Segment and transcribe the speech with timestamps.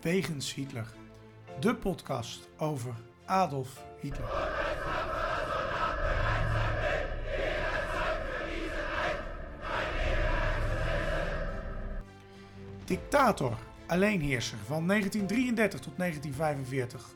[0.00, 0.86] Wegens Hitler,
[1.58, 4.28] de podcast over Adolf Hitler.
[12.84, 17.06] Dictator, alleenheerser van 1933 tot 1945.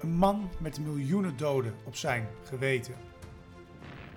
[0.00, 2.94] Een man met miljoenen doden op zijn geweten.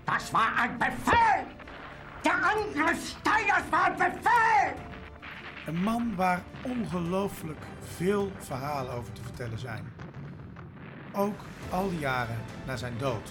[0.04, 1.46] Das war ein Befehl!
[2.22, 4.55] Der Angriff Steiners war ein Befehl!
[5.66, 7.66] Een man waar ongelooflijk
[7.96, 9.94] veel verhalen over te vertellen zijn.
[11.12, 13.30] Ook al die jaren na zijn dood.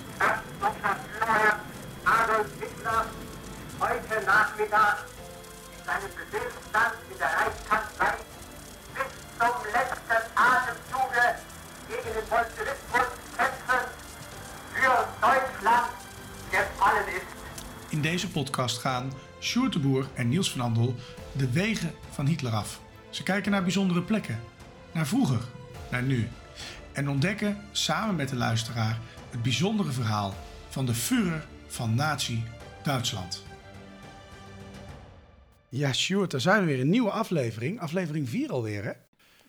[2.05, 3.05] Adolf Hitler
[3.78, 5.06] heute Nachmittag
[5.77, 8.15] in seinem Befehlsstand in der Reichskanzlei
[8.95, 11.27] bis zum letzten Atemzuge
[11.89, 13.84] gegen den Bolschewismus kämpfen
[14.75, 15.91] für Deutschland
[16.51, 17.34] gefallen ist.
[17.89, 20.95] In deze podcast gaan Sjoerd de Boer en Niels van Andel
[21.37, 22.81] de wegen van Hitler af.
[23.11, 24.41] Ze kijken naar bijzondere plekken,
[24.92, 25.41] naar vroeger,
[25.91, 26.28] naar nu.
[26.92, 28.98] En ontdekken samen met de luisteraar
[29.31, 30.34] het bijzondere verhaal
[30.69, 33.44] van de Führer van Nazi-Duitsland.
[35.69, 36.81] Ja, Sjoerd, daar zijn we weer.
[36.81, 37.81] Een nieuwe aflevering.
[37.81, 38.92] Aflevering 4 alweer, hè?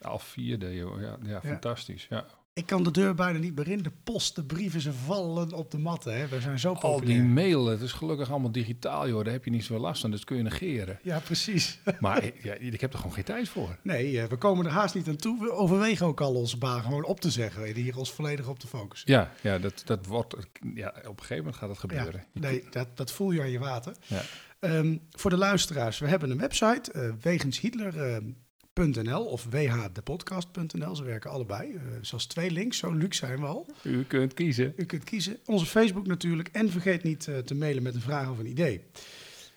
[0.02, 1.02] Al vierde, joh.
[1.02, 2.08] Ja, ja, fantastisch.
[2.10, 2.26] Ja.
[2.60, 3.82] Ik kan de deur bijna niet meer in.
[3.84, 6.18] De post, de brieven, ze vallen op de matten.
[6.18, 6.28] Hè?
[6.28, 7.20] We zijn zo Al populair.
[7.20, 9.24] die mail, het is gelukkig allemaal digitaal, joh.
[9.24, 11.00] Daar heb je niet zoveel last van, dus kun je negeren.
[11.04, 11.80] Ja, precies.
[12.00, 13.78] Maar ja, ik heb er gewoon geen tijd voor.
[13.82, 15.40] Nee, eh, we komen er haast niet aan toe.
[15.40, 17.68] We overwegen ook al onze baan gewoon op te zeggen.
[17.68, 19.12] Je, hier ons volledig op te focussen.
[19.12, 20.36] Ja, ja, dat, dat wordt,
[20.74, 22.26] ja, op een gegeven moment gaat Ja, gebeuren.
[22.34, 23.94] Nee, dat, dat voel je aan je water.
[24.08, 24.22] Ja.
[24.60, 27.10] Ehm, voor de luisteraars, we hebben een website, eh
[28.76, 30.96] wegenshitler.nl of whdepodcast.nl.
[30.96, 31.74] Ze werken allebei.
[31.76, 33.66] Eh zoals twee links, zo luxe zijn we al.
[33.84, 34.74] U kunt kiezen.
[34.76, 35.38] U kunt kiezen.
[35.46, 36.50] Onze Facebook natuurlijk.
[36.52, 38.82] En vergeet niet eh, te mailen met een vraag of een idee.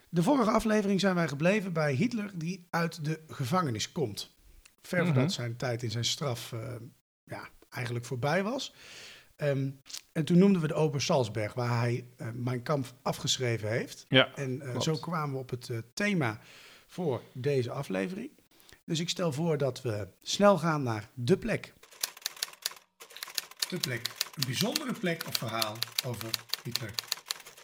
[0.08, 4.30] De vorige aflevering zijn wij gebleven bij Hitler die uit de gevangenis komt.
[4.82, 5.12] Ver Mhm.
[5.12, 6.74] voordat zijn tijd in zijn straf eh,
[7.24, 8.74] ja, eigenlijk voorbij was.
[9.36, 9.70] Ehm,
[10.12, 12.04] en toen noemden we de Ober Salzberg, waar hij
[12.34, 14.06] Mijn Kamp afgeschreven heeft.
[14.08, 16.40] Ja, En zo kwamen we op het thema
[16.86, 18.30] voor deze aflevering.
[18.88, 21.72] Dus ik stel voor dat we snel gaan naar de plek.
[23.68, 24.10] De plek.
[24.34, 25.76] Een bijzondere plek of verhaal
[26.06, 26.30] over
[26.62, 26.94] Hitler.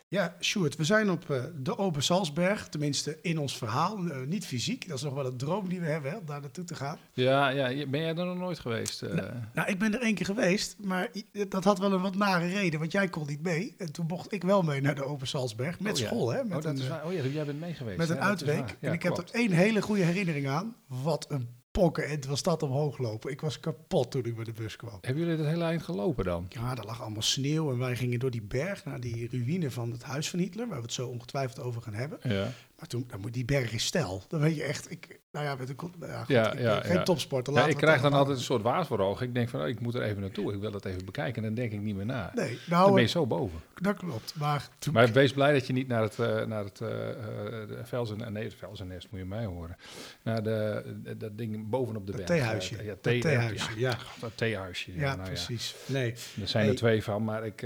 [0.09, 4.07] Ja, Sjoerd, we zijn op eh, de Ober Salzberg, tenminste in ons verhaal.
[4.07, 6.41] Eh, niet fysiek, dat is nog wel een droom die we hebben, hè, om daar
[6.41, 6.99] naartoe te gaan.
[7.13, 9.03] ja, ja, ben jij er nog nooit geweest?
[9.03, 9.15] eh?
[9.55, 11.09] Nou, ik ben er één keer geweest, maar
[11.49, 13.75] dat had wel een wat nare reden, want jij kon niet mee.
[13.79, 16.07] En toen mocht ik wel mee naar de Ober Salzberg, met Oh, ja.
[16.07, 16.45] school, hè.
[16.45, 17.05] Met oh, dat een, is waar.
[17.07, 17.99] oh ja, jij bent mee geweest.
[17.99, 18.69] Met een uitweek.
[18.69, 20.77] Ja, en ik heb er één hele goede herinnering aan.
[20.87, 21.49] Wat een
[21.81, 22.09] pokken.
[22.09, 23.31] En was dat omhoog lopen.
[23.31, 24.99] Ik was kapot toen ik bij de bus kwam.
[25.01, 26.47] Hebben jullie dat hele eind gelopen dan?
[26.49, 27.71] Ja, er lag allemaal sneeuw.
[27.71, 30.67] En wij gingen door die berg naar die ruïne van het huis van Hitler.
[30.67, 32.19] Waar we het zo ongetwijfeld over gaan hebben.
[32.23, 32.53] Ja.
[32.85, 34.23] Maar toen, dan moet die berg is stijl.
[34.29, 36.81] Dan weet je echt, ik, nou ja, met een, nou ja, goed, Ja, ik ja,
[36.81, 37.03] geen ja.
[37.03, 37.55] topsporter.
[37.55, 39.27] Ja, ik krijg het dan altijd een soort waas voor ogen.
[39.27, 40.53] Ik denk van, oh, ik moet er even naartoe.
[40.55, 41.37] Ik wil dat even bekijken.
[41.43, 42.31] En dan denk ik niet meer na.
[42.35, 43.61] Nee, Dan nou, ben je zo boven.
[43.75, 44.35] dat klopt.
[44.37, 47.81] Maar toen, Maar wees blij dat je niet naar het, eh, naar het eh, de
[47.85, 49.77] velzen, nee, het velzennest moet je mij horen.
[50.23, 50.85] Naar de,
[51.19, 52.39] dat ding bovenop de Het berg.
[52.41, 52.77] theehuisje.
[52.77, 53.97] Eh, ja, Het thee, theehuisje, ja.
[54.21, 54.95] Dat theehuisje.
[54.95, 55.75] Ja, ja, nou precies.
[55.87, 56.11] Nee.
[56.41, 56.73] Er zijn Hey.
[56.73, 57.63] er twee van, maar ik...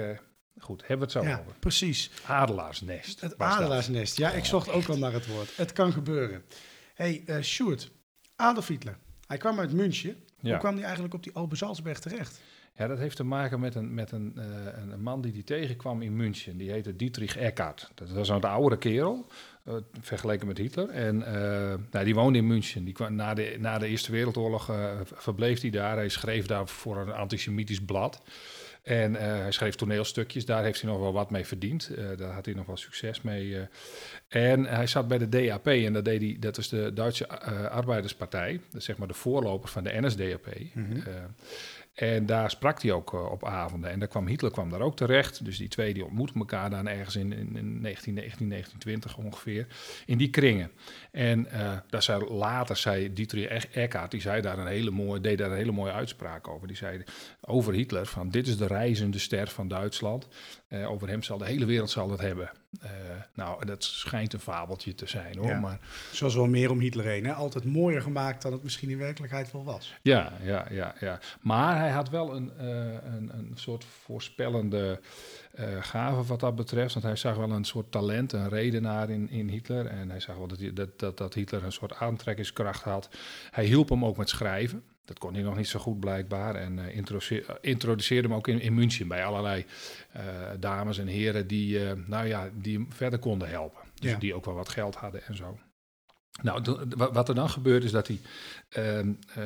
[0.60, 1.58] goed, hebben we het zo ja, over.
[1.58, 2.10] precies.
[2.26, 3.20] Adelaarsnest.
[3.20, 4.16] Het adelaarsnest.
[4.16, 5.56] Ja, ik zocht ook al naar het woord.
[5.56, 6.44] Het kan gebeuren.
[6.94, 7.90] hey, eh Sjoerd.
[8.36, 8.96] Adolf Hitler.
[9.26, 10.16] Hij kwam uit München.
[10.40, 12.40] Hoe kwam hij eigenlijk op die Ober Salzberg terecht?
[12.76, 14.46] Ja, dat heeft te maken met een, met een, eh,
[14.90, 16.56] een man die die tegenkwam in München.
[16.56, 17.90] Die heette Dietrich Eckart.
[17.94, 19.26] Dat was een oudere kerel,
[19.64, 20.88] eh, vergeleken met Hitler.
[20.88, 21.18] En
[21.90, 22.84] nou, die woonde in München.
[22.84, 24.70] Die kwam, na, de, na de Eerste Wereldoorlog
[25.04, 25.96] verbleef hij daar.
[25.96, 28.22] Hij schreef daar voor een antisemitisch blad.
[28.82, 31.90] En eh, hij schreef toneelstukjes, daar heeft hij nog wel wat mee verdiend.
[31.96, 33.56] Eh, daar had hij nog wel succes mee.
[33.58, 33.62] eh.
[34.50, 37.28] En hij zat bij de DAP, en dat, deed hij, dat is de Duitse
[37.70, 38.60] Arbeiderspartij.
[38.70, 40.46] Dat is zeg maar de voorloper van de NSDAP.
[40.46, 41.14] Eh,
[41.98, 43.90] en daar sprak hij ook eh, op avonden.
[43.90, 45.44] En daar kwam Hitler kwam daar ook terecht.
[45.44, 49.66] Dus die twee die ontmoeten elkaar dan ergens in, in, in 1919, 1920 ongeveer.
[50.06, 50.70] In die kringen.
[51.10, 55.20] En eh, daar zei, later zei Dietrich Eck- Eckart, die zei daar een hele mooie,
[55.20, 56.66] deed daar een hele mooie uitspraak over.
[56.66, 57.02] Die zei
[57.40, 60.28] over Hitler van dit is de reizende ster van Duitsland.
[60.68, 62.50] Eh, over hem zal de hele wereld zal het hebben.
[62.80, 62.90] Eh,
[63.34, 65.46] nou, dat schijnt een fabeltje te zijn hoor.
[65.46, 65.60] Ja.
[65.60, 65.78] Maar
[66.12, 67.24] Zoals wel meer om Hitler heen.
[67.24, 67.32] Hè?
[67.32, 69.94] Altijd mooier gemaakt dan het misschien in werkelijkheid wel was.
[70.02, 71.20] Ja, ja, ja, ja.
[71.40, 72.66] Maar hij had wel een, eh,
[73.14, 75.00] een, een soort voorspellende
[75.54, 76.92] eh, gave wat dat betreft.
[76.92, 79.86] Want hij zag wel een soort talent, een redenaar in, in Hitler.
[79.86, 83.08] En hij zag wel dat, dat, dat, dat Hitler een soort aantrekkingskracht had.
[83.50, 84.82] Hij hielp hem ook met schrijven.
[85.08, 86.54] Dat kon hij nog niet zo goed blijkbaar.
[86.54, 89.64] En eh, eh, introduceerde hem ook in, in München bij allerlei
[90.12, 90.22] eh,
[90.60, 93.80] dames en heren die, nou ja, die hem verder konden helpen.
[93.94, 94.18] Dus Ja.
[94.18, 95.58] die ook wel wat geld hadden en zo.
[96.42, 98.20] Nou, wat er dan gebeurt is dat hij.
[98.68, 99.42] ehm, eh,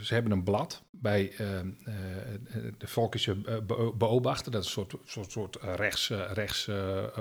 [0.00, 1.46] ze hebben een blad bij eh,
[2.78, 4.52] de Volkische eh, Be- Beobachter.
[4.52, 6.68] Dat is een soort, soort, soort rechts, rechts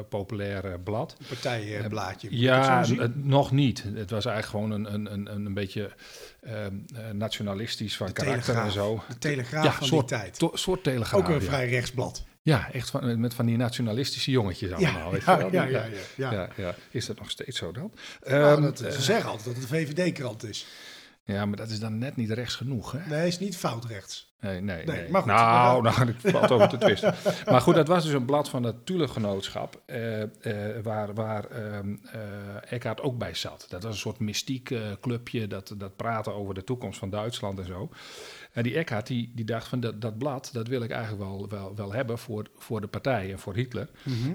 [0.10, 1.18] populair blad.
[1.28, 2.28] Partijblaadje.
[2.32, 3.84] Ja, nog niet.
[3.94, 5.92] Het was eigenlijk gewoon een, een, een, een beetje
[6.42, 9.04] ehm, eh, nationalistisch van De karakter en zo.
[9.08, 10.44] De Telegraaf Ja, van soort, die tijd.
[10.54, 11.22] soort telegraaf.
[11.22, 11.42] Ook een ja.
[11.42, 12.26] vrij rechtsblad.
[12.50, 15.16] Ja, echt van, met van die nationalistische jongetjes allemaal.
[16.16, 16.76] ja.
[16.92, 17.92] Is dat nog steeds zo dan?
[18.28, 20.66] Nou, Ehm, dat, eh, ze zeggen altijd dat het een VVD-krant is.
[21.24, 23.00] ja, maar dat is dan net niet rechts genoeg, hè?
[23.16, 24.30] Nee, is niet fout rechts.
[24.42, 25.10] Nee, nee, Nee, nee.
[25.10, 27.16] maar goed, nou, nou, ik valt over te twisten.
[27.52, 30.30] maar goed, dat was dus een blad van het Thule-genootschap, eh, eh,
[30.84, 31.80] waar, waar eh,
[32.70, 33.66] Eckhart ook bij zat.
[33.70, 37.66] Dat was een soort mystiek clubje, dat, dat praten over de toekomst van Duitsland en
[37.66, 37.90] zo.
[38.52, 41.50] En die Eckhart, die, die dacht van, dat, dat blad, dat wil ik eigenlijk wel,
[41.50, 43.90] wel, wel hebben voor, voor de partij en voor Hitler.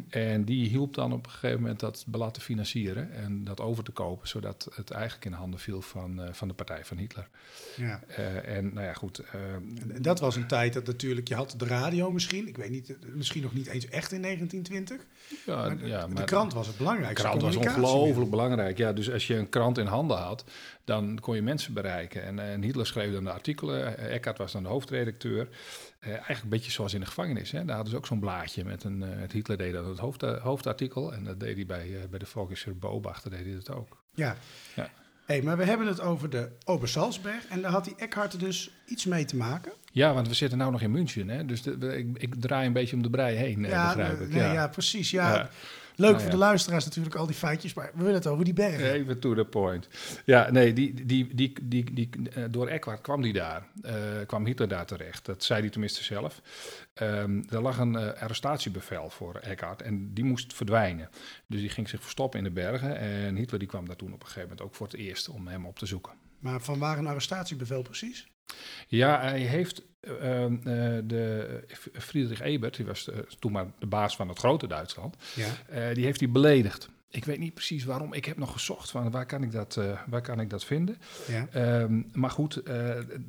[0.08, 3.84] En die hielp dan op een gegeven moment dat blad te financieren en dat over
[3.84, 7.28] te kopen, zodat het eigenlijk in handen viel van, eh, van de partij van Hitler.
[7.76, 8.00] Ja.
[8.06, 9.18] Eh, en nou ja, goed.
[9.18, 9.54] eh,
[9.94, 12.96] En dat was een tijd dat natuurlijk, je had de radio misschien, ik weet niet,
[13.14, 15.06] misschien nog niet eens echt in 1920.
[15.46, 18.78] ja, Maar de, ja, de maar krant was het de belangrijkste krant was ongelooflijk belangrijk.
[18.78, 20.44] Ja, dus als je een krant in handen had,
[20.84, 22.22] dan kon je mensen bereiken.
[22.24, 23.98] En, en Hitler schreef dan de artikelen.
[23.98, 25.48] eh, Eckhart was dan de hoofdredacteur.
[25.98, 27.50] Eh, eigenlijk een beetje zoals in de gevangenis.
[27.50, 27.64] Hè.
[27.64, 29.02] Daar hadden ze ook zo'n blaadje met een.
[29.02, 31.12] eh, het Hitler deed dat het hoofd, hoofdartikel.
[31.14, 34.02] En dat deed hij bij, eh, bij de Volkische Beobachter deed hij dat ook.
[34.14, 34.36] Ja.
[34.74, 34.90] Ja.
[35.26, 38.70] Hey, maar we hebben het over de Obersalzberg en daar had die Eckhart er dus
[38.86, 39.72] iets mee te maken.
[39.92, 41.28] Ja, want we zitten nou nog in München.
[41.28, 41.44] Hè?
[41.46, 44.32] Dus de, ik, ik draai een beetje om de brei heen, eh, begrijp eh, ik.
[44.32, 44.52] nee, ja.
[44.52, 44.68] ja.
[44.68, 45.10] precies.
[45.10, 45.34] Ja.
[45.34, 45.50] Ja.
[45.96, 48.54] Leuk Nou voor de luisteraars natuurlijk, al die feitjes, maar we willen het over die
[48.54, 48.92] bergen.
[48.92, 49.88] Even to the point.
[50.24, 53.66] Ja, nee, die, die, die, die, die, eh, door Eckhart kwam die daar.
[53.82, 53.94] eh,
[54.26, 55.24] kwam Hitler daar terecht.
[55.24, 56.40] Dat zei hij tenminste zelf.
[56.94, 61.08] Ehm, er lag een eh, arrestatiebevel voor Eckhart en die moest verdwijnen.
[61.46, 62.98] Dus die ging zich verstoppen in de bergen.
[62.98, 65.46] En Hitler die kwam daar toen op een gegeven moment ook voor het eerst om
[65.48, 66.12] hem op te zoeken.
[66.38, 68.26] Maar van waar een arrestatiebevel precies?
[68.88, 70.52] Ja, hij heeft eh, eh,
[71.04, 71.60] de
[71.92, 75.46] Friedrich Ebert, die was eh, toen maar de baas van het grote Duitsland, Ja.
[75.68, 76.88] eh, die heeft hij beledigd.
[77.14, 78.12] Ik weet niet precies waarom.
[78.12, 80.96] Ik heb nog gezocht van waar kan ik dat, eh, waar kan ik dat vinden.
[81.26, 81.46] ja.
[81.52, 82.74] Ehm, maar goed, eh,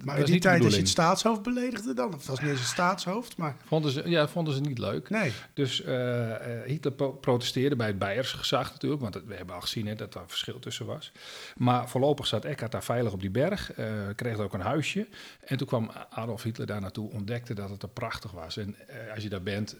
[0.03, 2.59] Maar in die tijd als je het staatshoofd beledigde dan, of het was niet eens
[2.59, 5.09] het staatshoofd, maar Vonden ze, ja, vonden ze niet leuk.
[5.09, 5.31] nee.
[5.53, 6.31] Dus eh,
[6.65, 10.13] Hitler pro- protesteerde bij het Beierse gezag natuurlijk, want we hebben al gezien hè, dat
[10.13, 11.11] daar verschil tussen was.
[11.55, 13.71] Maar voorlopig zat Eckhart daar veilig op die berg,
[14.15, 15.07] kreeg ook een huisje.
[15.45, 18.57] En toen kwam Adolf Hitler daar naartoe, ontdekte dat het er prachtig was.
[18.57, 18.75] En
[19.13, 19.75] als je daar bent,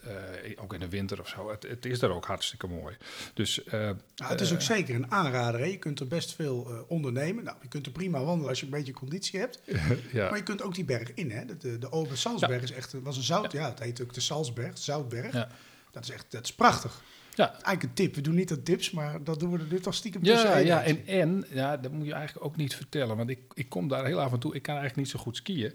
[0.56, 2.96] ook in de winter of zo, het, het is daar ook hartstikke mooi.
[3.34, 5.60] Dus eh, Nou, het is ook zeker een aanrader.
[5.60, 5.66] Hè?
[5.66, 7.44] Je kunt er best veel eh, ondernemen.
[7.44, 9.62] Nou, je kunt er prima wandelen als je een beetje conditie hebt.
[10.12, 10.30] ja.
[10.30, 11.32] Maar je kunt ook die berg in.
[11.32, 11.46] Hè?
[11.46, 13.52] De, de, de Obersalzberg is echt, was een zout.
[13.52, 13.70] Ja.
[13.70, 15.48] het heet ook de Salzberg, Zoutberg.
[15.92, 17.02] Dat is echt, dat is prachtig.
[17.36, 18.16] ja, Eigenlijk een tip.
[18.16, 20.84] We doen niet aan tips, maar dat doen we er nu toch stiekem Ja, ja
[20.84, 23.18] en, en ja, dat moet je eigenlijk ook niet vertellen.
[23.18, 24.56] Want ik, ik kom daar heel af en toe.
[24.56, 25.74] Ik kan eigenlijk niet zo goed skiën.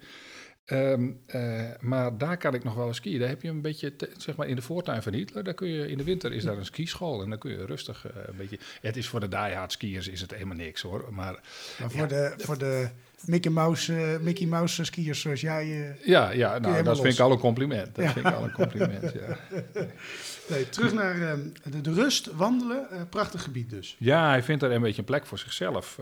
[0.70, 3.19] Ehm, eh, maar daar kan ik nog wel eens skiën.
[3.19, 5.44] Daar heb je een beetje, te- zeg maar in de voortuin van Hitler.
[5.44, 7.22] Daar kun je, in de winter is daar een skischool.
[7.22, 8.58] En dan kun je rustig eh, een beetje...
[8.81, 11.08] Het is voor de diehard skiers is het helemaal niks hoor.
[11.11, 11.40] Maar
[11.81, 12.88] Maar voor, de, voor de
[13.25, 15.62] Mickey Mouse, eh, Mickey Mouse skiers zoals jij...
[15.64, 17.94] eh, ja, ja nou, dat vind ik al een compliment.
[17.94, 19.37] Dat vind ik al een compliment, ja.
[20.50, 21.38] nee, terug naar eh,
[21.70, 22.87] de, de rust, wandelen.
[23.11, 23.96] prachtig gebied dus.
[23.99, 25.99] Ja, hij vindt er een beetje een plek voor zichzelf.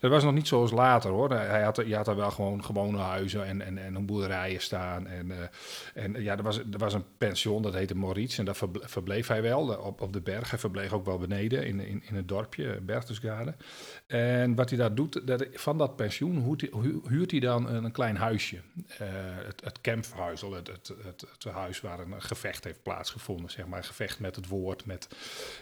[0.00, 1.30] Dat was nog niet zoals later hoor.
[1.30, 5.06] Hij had, je had daar wel gewoon gewone huizen en, en, en boerderijen staan.
[5.06, 5.32] En,
[5.94, 8.38] en ja, er was, er was een pension, dat heette Moritz.
[8.38, 10.50] En daar verble- verbleef hij wel op, op de berg.
[10.50, 13.56] Hij verbleef ook wel beneden in, in, in het dorpje, Berchtesgaden.
[14.06, 16.66] En wat hij daar doet, dat, van dat pensioen huurt
[17.08, 18.60] huurt hij dan een, klein huisje.
[18.86, 19.08] Eh,
[19.46, 23.50] het, het kamphuisel, het, het, het, het huis waar een gevecht heeft plaatsgevonden.
[23.50, 25.08] Zeg maar, een gevecht met het woord, met...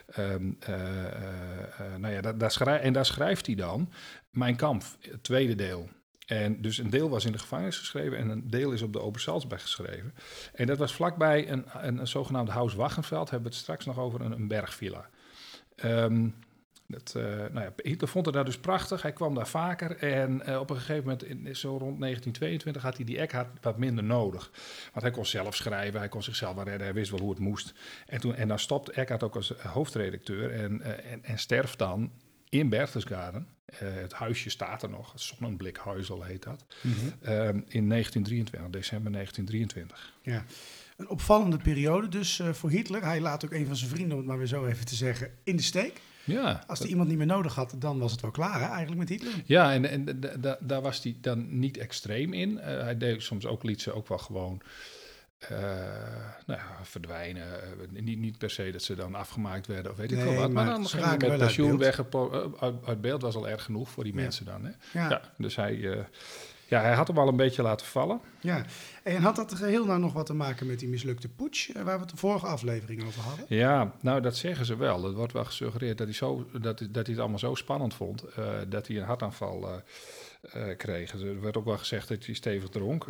[0.06, 3.92] ehm, eh, eh, nou ja, daar, daar schrij- en daar schrijft hij dan
[4.30, 5.88] Mijn Kamp, het tweede deel.
[6.26, 9.00] En dus een deel was in de gevangenis geschreven en een deel is op de
[9.00, 10.14] Obersalzberg geschreven.
[10.54, 13.30] En dat was vlakbij een, een, een zogenaamd Haus Wachenveld.
[13.30, 15.08] Hebben we het straks nog over een, een bergvilla.
[15.76, 16.28] Ehm,
[16.92, 19.02] dat, eh, nou ja, Hitler vond het daar dus prachtig.
[19.02, 19.96] Hij kwam daar vaker.
[19.96, 23.78] En eh, op een gegeven moment, in, zo rond 1922, had hij die Eckhart wat
[23.78, 24.50] minder nodig.
[24.92, 27.38] Want hij kon zelf schrijven, hij kon zichzelf wel redden, hij wist wel hoe het
[27.38, 27.74] moest.
[28.06, 32.10] En, toen, en dan stopt Eckhart ook als eh, hoofdredacteur en, en, en sterft dan
[32.48, 33.46] in Berchtesgaden.
[33.74, 36.64] Het huisje staat er nog, het Zonneblikhuizel heet dat.
[37.22, 40.12] Ehm, in 1923, december 1923.
[40.22, 40.44] Ja.
[40.96, 43.04] Een opvallende periode dus voor Hitler.
[43.04, 45.30] Hij laat ook een van zijn vrienden, om het maar weer zo even te zeggen,
[45.44, 46.00] in de steek.
[46.24, 48.98] Ja, Als er iemand niet meer nodig had, dan was het wel klaar hè, eigenlijk
[48.98, 49.32] met Hitler.
[49.44, 52.58] Ja, en, en da- da- daar was hij dan niet extreem in.
[52.60, 54.60] Eh, hij deed soms ook liet ze ook wel gewoon
[55.38, 55.48] eh,
[56.46, 57.62] nou ja, verdwijnen.
[57.62, 60.50] Eh, niet, niet per se dat ze dan afgemaakt werden of weet ik veel wat.
[60.52, 62.02] Maar, maar dan ging hij met wel pensioen weg.
[62.60, 64.20] Uit, uit beeld was al erg genoeg voor die Ja.
[64.20, 64.64] mensen dan.
[64.64, 64.70] Hè?
[64.70, 65.08] Ja, Ja.
[65.10, 65.20] ja.
[65.38, 65.76] dus hij,
[66.68, 68.20] ja, hij had hem al een beetje laten vallen.
[69.02, 71.94] En had dat geheel nou nog wat te maken met die mislukte putsch, eh, waar
[71.94, 73.44] we het de vorige aflevering over hadden?
[73.48, 75.04] Ja, nou dat zeggen ze wel.
[75.04, 78.22] Er wordt wel gesuggereerd dat hij, zo, dat, dat hij het allemaal zo spannend vond.
[78.22, 79.68] eh, dat hij een hartaanval
[80.42, 81.12] eh, kreeg.
[81.12, 83.06] Er werd ook wel gezegd dat hij stevig dronk.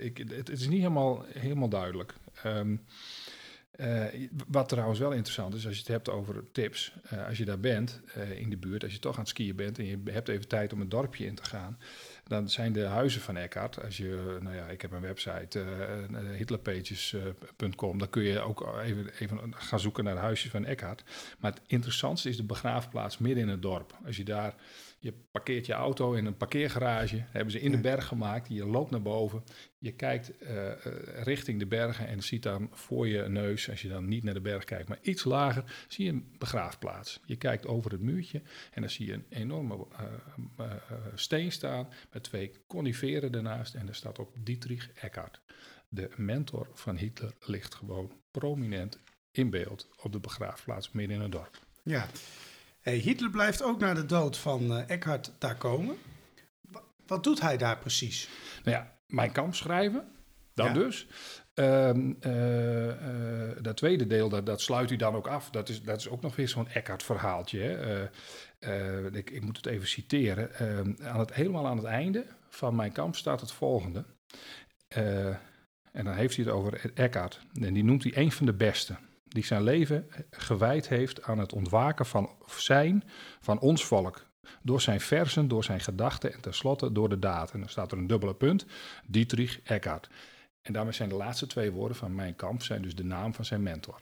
[0.00, 2.14] Ik, het, het is niet helemaal, helemaal duidelijk.
[2.42, 2.76] Ehm,
[3.70, 6.92] eh, wat trouwens wel interessant is, als je het hebt over tips.
[7.02, 9.56] eh, als je daar bent eh, in de buurt, als je toch aan het skiën
[9.56, 11.78] bent en je hebt even tijd om een dorpje in te gaan.
[12.24, 15.64] Dan zijn de huizen van Eckhart, als je, nou ja, ik heb een website,
[16.36, 21.02] hitlerpages.com, dan kun je ook even, even gaan zoeken naar de huisjes van Eckhart.
[21.38, 23.98] Maar het interessantste is de begraafplaats midden in het dorp.
[24.06, 24.54] Als je daar,
[25.02, 28.90] je parkeert je auto in een parkeergarage, hebben ze in de berg gemaakt, je loopt
[28.90, 29.44] naar boven,
[29.78, 30.76] je kijkt eh, eh,
[31.22, 34.40] richting de bergen en ziet dan voor je neus, als je dan niet naar de
[34.40, 37.20] berg kijkt, maar iets lager, zie je een begraafplaats.
[37.24, 39.86] Je kijkt over het muurtje en dan zie je een enorme
[40.56, 40.66] eh,
[41.14, 45.40] steen staan met twee coniferen ernaast en er staat op Dietrich Eckart.
[45.88, 48.98] De mentor van Hitler ligt gewoon prominent
[49.30, 51.58] in beeld op de begraafplaats midden in het dorp.
[51.82, 52.06] Ja.
[52.80, 55.96] Hey, Hitler blijft ook na de dood van eh, Eckhart daar komen.
[56.60, 58.28] Wa- Wat doet hij daar precies?
[58.64, 60.04] Nou ja, mijn kamp schrijven,
[60.54, 60.72] Ja.
[60.72, 61.06] dus.
[61.54, 62.90] Ehm, eh,
[63.50, 65.50] eh, dat tweede deel, dat, dat sluit hij dan ook af.
[65.50, 66.66] Dat is, dat is ook nog weer zo'n.
[66.70, 66.80] Hè?
[67.48, 68.02] Eh,
[68.58, 70.54] eh, ik, ik moet het even citeren.
[70.54, 74.04] Ehm, aan het, helemaal aan het einde van mijn kamp staat het volgende.
[74.88, 75.26] Eh,
[75.92, 77.40] en dan heeft hij het over Eckhart.
[77.60, 78.96] En die noemt hij een van de beste.
[79.30, 83.04] Die zijn leven gewijd heeft aan het ontwaken van zijn,
[83.40, 84.26] van ons volk.
[84.62, 87.52] Door zijn versen, door zijn gedachten en tenslotte door de daad.
[87.52, 88.66] En dan staat er een dubbele punt.
[89.06, 90.08] Dietrich Eckart.
[90.62, 93.44] En daarmee zijn de laatste twee woorden van mijn kamp zijn dus de naam van
[93.44, 93.98] zijn mentor.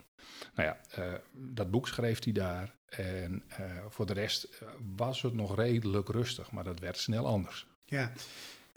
[0.54, 2.74] Nou ja, eh, dat boek schreef hij daar.
[2.88, 7.26] En eh, voor de rest eh, was het nog redelijk rustig, maar dat werd snel
[7.26, 7.66] anders.
[7.84, 8.12] Ja.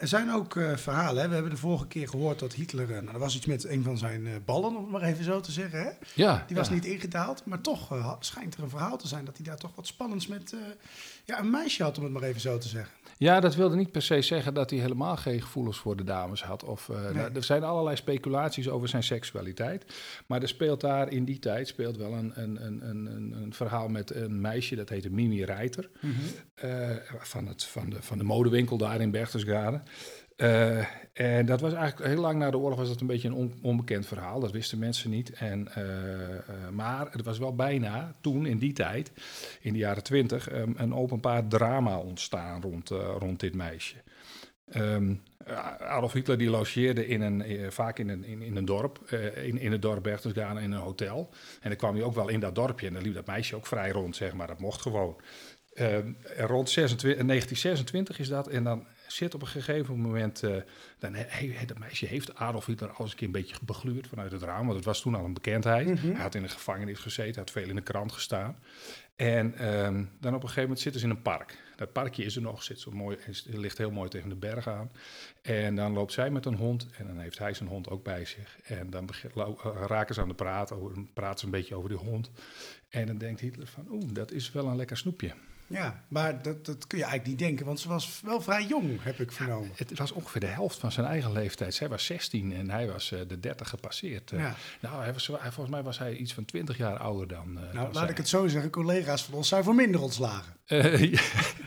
[0.02, 1.22] Er zijn ook eh, verhalen.
[1.22, 1.28] Hè?
[1.28, 2.90] We hebben de vorige keer gehoord dat Hitler.
[2.94, 5.24] eh, nou, er was iets met een van zijn eh, ballen, om het maar even
[5.24, 5.80] zo te zeggen.
[5.82, 5.88] Hè?
[6.14, 7.44] Ja, Die was niet ingedaald.
[7.44, 10.54] Maar toch schijnt er een verhaal te zijn dat hij daar toch wat spannends met.
[11.24, 12.92] ja, een meisje had, om het maar even zo te zeggen.
[13.18, 16.42] Ja, dat wilde niet per se zeggen dat hij helemaal geen gevoelens voor de dames
[16.42, 16.64] had.
[16.64, 17.12] Of, Nee.
[17.12, 19.84] nou, er zijn allerlei speculaties over zijn seksualiteit.
[20.26, 23.88] Maar er speelt daar in die tijd speelt wel een, een, een, een, een- verhaal
[23.88, 25.90] met een meisje, dat heette Mimi Reiter.
[26.54, 29.82] eh, van, het, van, de, van de modewinkel daar in Berchtesgaden.
[30.36, 33.34] Eh, en dat was eigenlijk heel lang na de oorlog was dat een beetje een
[33.34, 34.40] on- onbekend verhaal.
[34.40, 35.32] Dat wisten mensen niet.
[35.32, 39.12] En, eh, eh, maar het was wel bijna toen, in die tijd,
[39.60, 43.96] in de jaren twintig, um, een openbaar drama ontstaan rond, rond dit meisje.
[44.68, 45.14] Ehm,
[45.78, 49.58] Adolf Hitler die logeerde in een, vaak in een, in, in een dorp, eh, in,
[49.58, 51.28] in het dorp Berchtesgaden in een hotel.
[51.60, 53.66] En dan kwam hij ook wel in dat dorpje en dan liep dat meisje ook
[53.66, 54.46] vrij rond, zeg maar.
[54.46, 55.16] Dat mocht gewoon.
[55.72, 58.48] Ehm, rond 26, 1926 is dat.
[58.48, 60.42] En dan zit op een gegeven moment.
[60.42, 60.56] eh,
[60.98, 64.32] dan, hey, dat meisje heeft Adolf Hitler al eens een keer een beetje begluurd vanuit
[64.32, 64.64] het raam.
[64.64, 66.00] Want het was toen al een bekendheid.
[66.00, 68.56] Hij had in de gevangenis gezeten, had veel in de krant gestaan.
[69.16, 71.58] En ehm, dan op een gegeven moment zitten ze in een park.
[71.76, 74.68] Dat parkje is er nog, zit zo mooi, is, ligt heel mooi tegen de berg
[74.68, 74.90] aan.
[75.42, 78.24] En dan loopt zij met een hond en dan heeft hij zijn hond ook bij
[78.24, 78.58] zich.
[78.64, 79.48] En dan eh,
[79.86, 80.72] raken ze aan de praat,
[81.14, 82.30] praten ze een beetje over die hond.
[82.88, 85.32] En dan denkt Hitler van, oeh, dat is wel een lekker snoepje.
[85.72, 89.02] Ja, maar dat, dat kun je eigenlijk niet denken, want ze was wel vrij jong,
[89.02, 89.70] heb ik vernomen.
[89.76, 91.74] Het was ongeveer de helft van zijn eigen leeftijd.
[91.74, 94.32] Zij was 16 en hij was eh, de 30 gepasseerd.
[94.32, 94.54] Eh, Ja.
[94.80, 97.46] Nou, hij was, hij, volgens mij was hij iets van 20 jaar ouder dan.
[97.56, 98.08] eh, Nou, dan laat zij.
[98.08, 100.56] ik het zo zeggen, collega's van ons zijn voor minder ontslagen.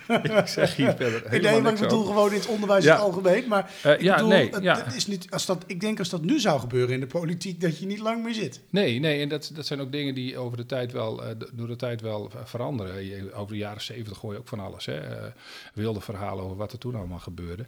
[0.07, 2.13] Ja, ik zeg hier verder helemaal nee, maar ik bedoel over.
[2.13, 3.47] gewoon in het onderwijs in het algemeen.
[3.47, 4.83] Maar ik ja, bedoel, nee, het, ja.
[4.83, 7.61] het is niet, als dat, ik denk als dat nu zou gebeuren in de politiek,
[7.61, 8.61] dat je niet lang meer zit.
[8.69, 11.21] Nee, nee, en dat, dat zijn ook dingen die over de tijd wel,
[11.53, 13.05] door de tijd wel veranderen.
[13.05, 14.85] Je- over de jaren zeventig gooi je ook van alles.
[14.85, 14.99] Hè?
[14.99, 15.31] Eh,
[15.73, 17.65] wilde verhalen over wat er toen allemaal gebeurde.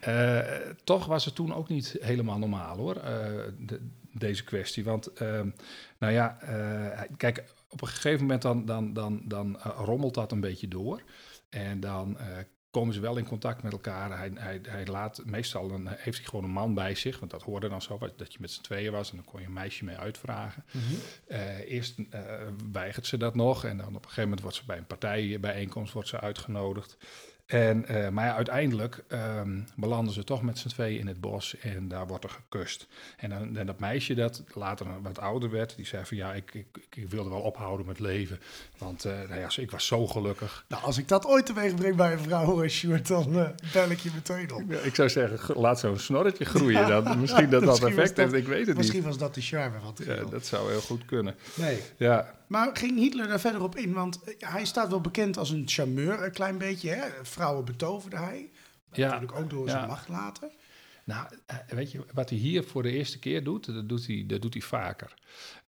[0.00, 0.40] Eh,
[0.84, 3.26] toch was het toen ook niet helemaal normaal hoor, eh,
[3.58, 4.84] de- deze kwestie.
[4.84, 5.48] Want, ehm,
[5.98, 6.38] nou ja,
[7.16, 11.02] kijk, op een gegeven moment dan, dan, dan, dan rommelt dat een beetje door.
[11.50, 12.26] En dan eh,
[12.72, 14.18] komen ze wel in contact met elkaar.
[14.18, 17.42] Hij, hij, hij laat, meestal dan heeft hij gewoon een man bij zich, want dat
[17.42, 19.84] hoorde dan zo, dat je met z'n tweeën was en dan kon je een meisje
[19.84, 20.64] mee uitvragen.
[21.26, 22.22] Eh, eerst eh,
[22.72, 25.92] weigert ze dat nog en dan op een gegeven moment wordt ze bij een partijbijeenkomst
[25.92, 26.96] wordt ze uitgenodigd.
[27.52, 31.56] En, eh, maar ja, uiteindelijk ehm, belanden ze toch met z'n tweeën in het bos
[31.58, 32.86] en daar wordt er gekust.
[33.16, 36.54] En dan en dat meisje dat later wat ouder werd, die zei van ja, ik,
[36.54, 38.40] ik, ik wilde wel ophouden met leven.
[38.78, 40.64] Want eh, nou ja, ik was zo gelukkig.
[40.68, 43.98] Nou, als ik dat ooit teweeg breng bij een vrouw, Sjoerd, dan uh, bel ik
[43.98, 44.62] je meteen op.
[44.68, 46.88] Ja, ik zou zeggen, ge- laat zo'n snorretje groeien.
[46.88, 49.08] Dan, misschien dat dat Misschien effect dat- heeft, ik weet het Misschien niet.
[49.08, 51.34] was dat de charme van het Ja, dat zou heel goed kunnen.
[51.54, 51.80] Nee.
[51.96, 53.92] Ja, Maar ging Hitler daar verder op in?
[53.92, 56.90] Want eh, hij staat wel bekend als een charmeur, een klein beetje.
[56.90, 57.08] Hè?
[57.22, 58.50] Vrouwen betoverde hij.
[58.92, 59.70] Ja, Natuurlijk ook door ja.
[59.72, 60.50] zijn macht laten.
[61.04, 64.24] Nou, eh, weet je, wat hij hier voor de eerste keer doet, dat doet hij,
[64.26, 65.14] dat doet hij vaker.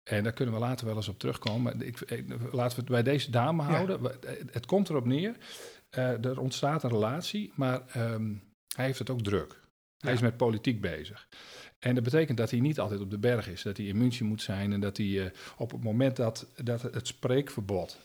[0.02, 1.62] En daar kunnen we later wel eens op terugkomen.
[1.62, 4.00] Maar ik, ik- laten we het bij deze dame houden.
[4.22, 5.36] Eh, Het komt erop neer,
[5.90, 8.32] eh, er ontstaat een relatie, maar ehm,
[8.76, 9.62] hij heeft het ook druk.
[9.98, 10.16] Hij Ja.
[10.18, 11.28] is met politiek bezig.
[11.84, 14.26] En dat betekent dat hij niet altijd op de berg is, dat hij in München
[14.26, 17.98] moet zijn en dat hij eh, op het moment dat, dat het spreekverbod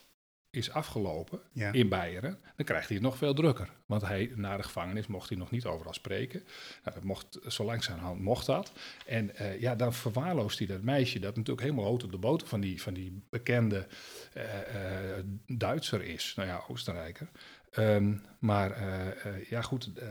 [0.51, 1.71] is afgelopen Ja.
[1.71, 3.69] in Beieren, dan krijgt hij het nog veel drukker.
[3.85, 6.43] Want hij, na de gevangenis mocht hij nog niet overal spreken.
[6.83, 8.71] Nou, dat mocht, zo langzamerhand mocht dat.
[9.05, 12.47] En eh, ja, dan verwaarloost hij dat meisje, dat natuurlijk helemaal hoog op de boter
[12.47, 13.87] van die, van die bekende
[14.33, 14.43] eh,
[15.47, 16.33] Duitser is.
[16.35, 17.29] Nou ja, Oostenrijker.
[17.71, 20.07] Ehm, maar eh, eh, ja, goed, eh,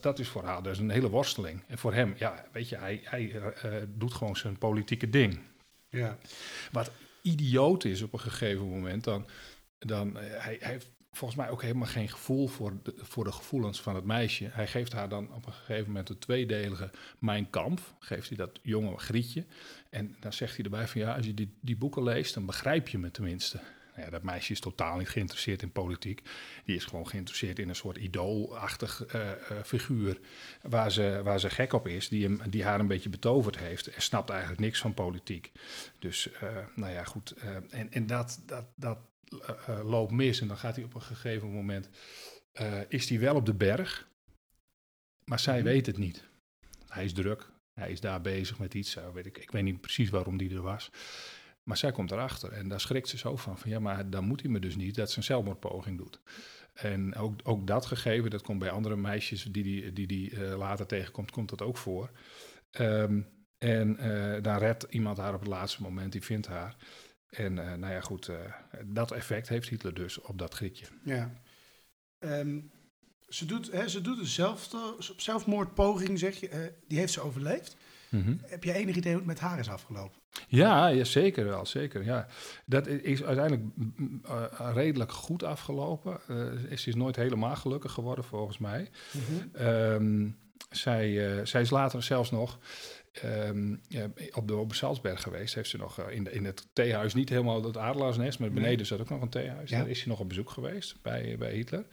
[0.00, 1.62] dat is voor haar dus een hele worsteling.
[1.66, 3.40] En voor hem, ja, weet je, hij, hij
[3.88, 5.38] doet gewoon zijn politieke ding.
[5.88, 6.18] Ja.
[6.72, 6.90] Wat
[7.22, 9.26] idioot is op een gegeven moment, dan,
[9.78, 13.80] dan hij, hij heeft volgens mij ook helemaal geen gevoel voor de, voor de gevoelens
[13.80, 14.48] van het meisje.
[14.52, 18.60] Hij geeft haar dan op een gegeven moment een tweedelige Mijn Kamp, geeft hij dat
[18.62, 19.44] jonge grietje.
[19.90, 22.88] En dan zegt hij erbij van ja, als je die, die boeken leest, dan begrijp
[22.88, 23.60] je me tenminste.
[23.96, 26.22] Ja, dat meisje is totaal niet geïnteresseerd in politiek.
[26.64, 30.20] Die is gewoon geïnteresseerd in een soort idoolachtig eh, eh, figuur.
[30.62, 33.86] Waar ze, waar ze gek op is, die, hem, die haar een beetje betoverd heeft.
[33.86, 35.52] En snapt eigenlijk niks van politiek.
[35.98, 37.30] Dus, eh, nou ja, goed.
[37.70, 38.98] en en dat, dat, dat
[39.82, 40.40] loopt mis.
[40.40, 41.88] En dan gaat hij op een gegeven moment.
[42.88, 44.08] is hij wel op de berg,
[45.24, 45.64] maar zij Mhm.
[45.64, 46.24] weet het niet.
[46.88, 47.52] Hij is druk.
[47.74, 48.96] Hij is daar bezig met iets.
[49.14, 50.90] weet ik, ik weet niet precies waarom die er was.
[51.64, 53.58] Maar zij komt erachter en daar schrikt ze zo van.
[53.58, 56.20] van ja, maar dan moet hij me dus niet dat ze een zelfmoordpoging doet.
[56.74, 60.86] En ook, ook dat gegeven, dat komt bij andere meisjes die die, die, eh, later
[60.86, 62.10] tegenkomt, komt dat ook voor.
[62.70, 63.20] Ehm,
[63.58, 66.76] en eh, dan redt iemand haar op het laatste moment, die vindt haar.
[67.26, 68.30] En eh, nou ja, goed,
[68.84, 70.86] dat effect heeft Hitler dus op dat grietje.
[71.04, 71.42] ja.
[72.18, 72.60] Ehm,
[73.28, 74.70] ze, doet, hè, ze doet een zelf,
[75.16, 76.72] zelfmoordpoging, zeg je.
[76.86, 77.76] die heeft ze overleefd.
[78.42, 80.20] Heb je enig idee hoe het met haar is afgelopen?
[80.48, 82.04] Ja, ja, zeker wel, zeker.
[82.04, 82.26] Ja.
[82.66, 83.62] Dat is uiteindelijk
[84.24, 86.20] eh, redelijk goed afgelopen.
[86.28, 88.90] Eh, ze is nooit helemaal gelukkig geworden, volgens mij.
[89.52, 90.28] Ehm,
[90.70, 92.58] zij, eh, zij is later zelfs nog
[93.22, 95.54] ehm, ja, op de op Salzberg geweest.
[95.54, 98.60] Heeft ze nog eh, in, de, in het theehuis, niet helemaal het adelaarsnest, maar Nee.
[98.60, 99.70] beneden zat ook nog een theehuis.
[99.70, 99.78] Ja.
[99.78, 101.84] Daar is ze nog op bezoek geweest bij, bij Hitler.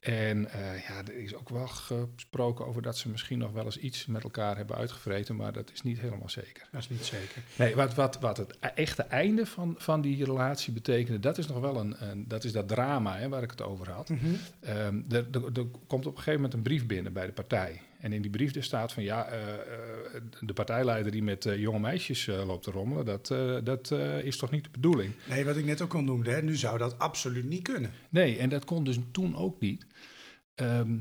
[0.00, 3.78] En eh, ja, er is ook wel gesproken over dat ze misschien nog wel eens
[3.78, 6.68] iets met elkaar hebben uitgevreten, maar dat is niet helemaal zeker.
[6.72, 7.42] Dat is niet zeker.
[7.56, 11.46] Nee, wat, wat, wat het e- echte einde van, van die relatie betekende, dat is
[11.46, 14.08] nog wel een, een dat is dat drama hè, waar ik het over had.
[14.08, 14.24] Mhm.
[14.60, 17.80] Ehm, er, er, er komt op een gegeven moment een brief binnen bij de partij.
[18.04, 21.58] En in die brief er staat van ja, eh, eh, de partijleider die met eh,
[21.58, 23.26] jonge meisjes loopt te rommelen, dat,
[23.64, 23.90] dat
[24.22, 25.12] is toch niet de bedoeling?
[25.28, 27.90] Nee, wat ik net ook al noemde, hè, nu zou dat absoluut niet kunnen.
[28.08, 29.86] Nee, en dat kon dus toen ook niet.
[30.54, 30.96] Ehm,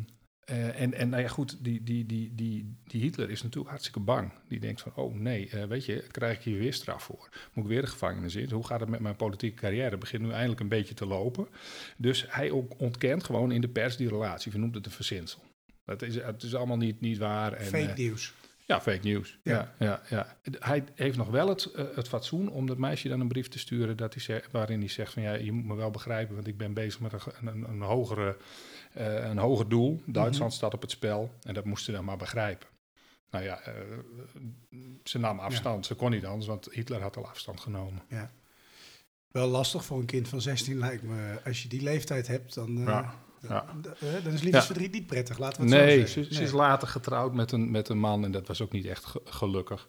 [0.46, 4.00] eh, en, en nou ja, goed, die, die, die, die, die Hitler is natuurlijk hartstikke
[4.00, 4.32] bang.
[4.48, 7.30] Die denkt van, oh nee, weet je, krijg ik hier weer straf voor?
[7.54, 8.52] Moet ik weer de gevangenis in?
[8.52, 9.89] Hoe gaat het met mijn politieke carrière?
[9.89, 11.48] Het begint nu eindelijk een beetje te lopen.
[11.98, 14.52] Dus hij ook ontkent gewoon in de pers die relatie.
[14.52, 15.42] We noemt het een verzinsel.
[15.86, 17.54] Het is, het is allemaal niet, niet waar.
[17.54, 18.34] En, Fake eh, nieuws.
[18.65, 19.38] ja, fake news.
[19.43, 19.74] Ja.
[19.80, 20.02] Ja.
[20.10, 23.28] Ja, ja, Hij heeft nog wel het, eh, het fatsoen om dat meisje dan een
[23.28, 25.91] brief te sturen dat hij zegt, waarin hij zegt van ja, je moet me wel
[25.91, 28.38] begrijpen, want ik ben bezig met een, een, een, hogere,
[28.93, 30.02] eh, een hoger doel.
[30.06, 30.60] Duitsland Mhm.
[30.60, 32.67] staat op het spel en dat moest hij dan maar begrijpen.
[33.30, 33.62] Nou ja,
[35.04, 35.86] ze nam afstand.
[35.86, 38.02] Ze kon niet anders, want Hitler had al afstand genomen.
[39.32, 41.39] Wel lastig voor een kind van 16 lijkt me.
[41.46, 43.15] Als je die leeftijd hebt, dan, Ja,
[43.49, 43.65] ja.
[44.23, 45.38] dan is liefdesverdriet niet prettig.
[45.38, 46.36] Laten we het Nee, zo ze, zeggen.
[46.36, 49.06] ze is later getrouwd met een, met een man en dat was ook niet echt
[49.06, 49.88] ge- gelukkig.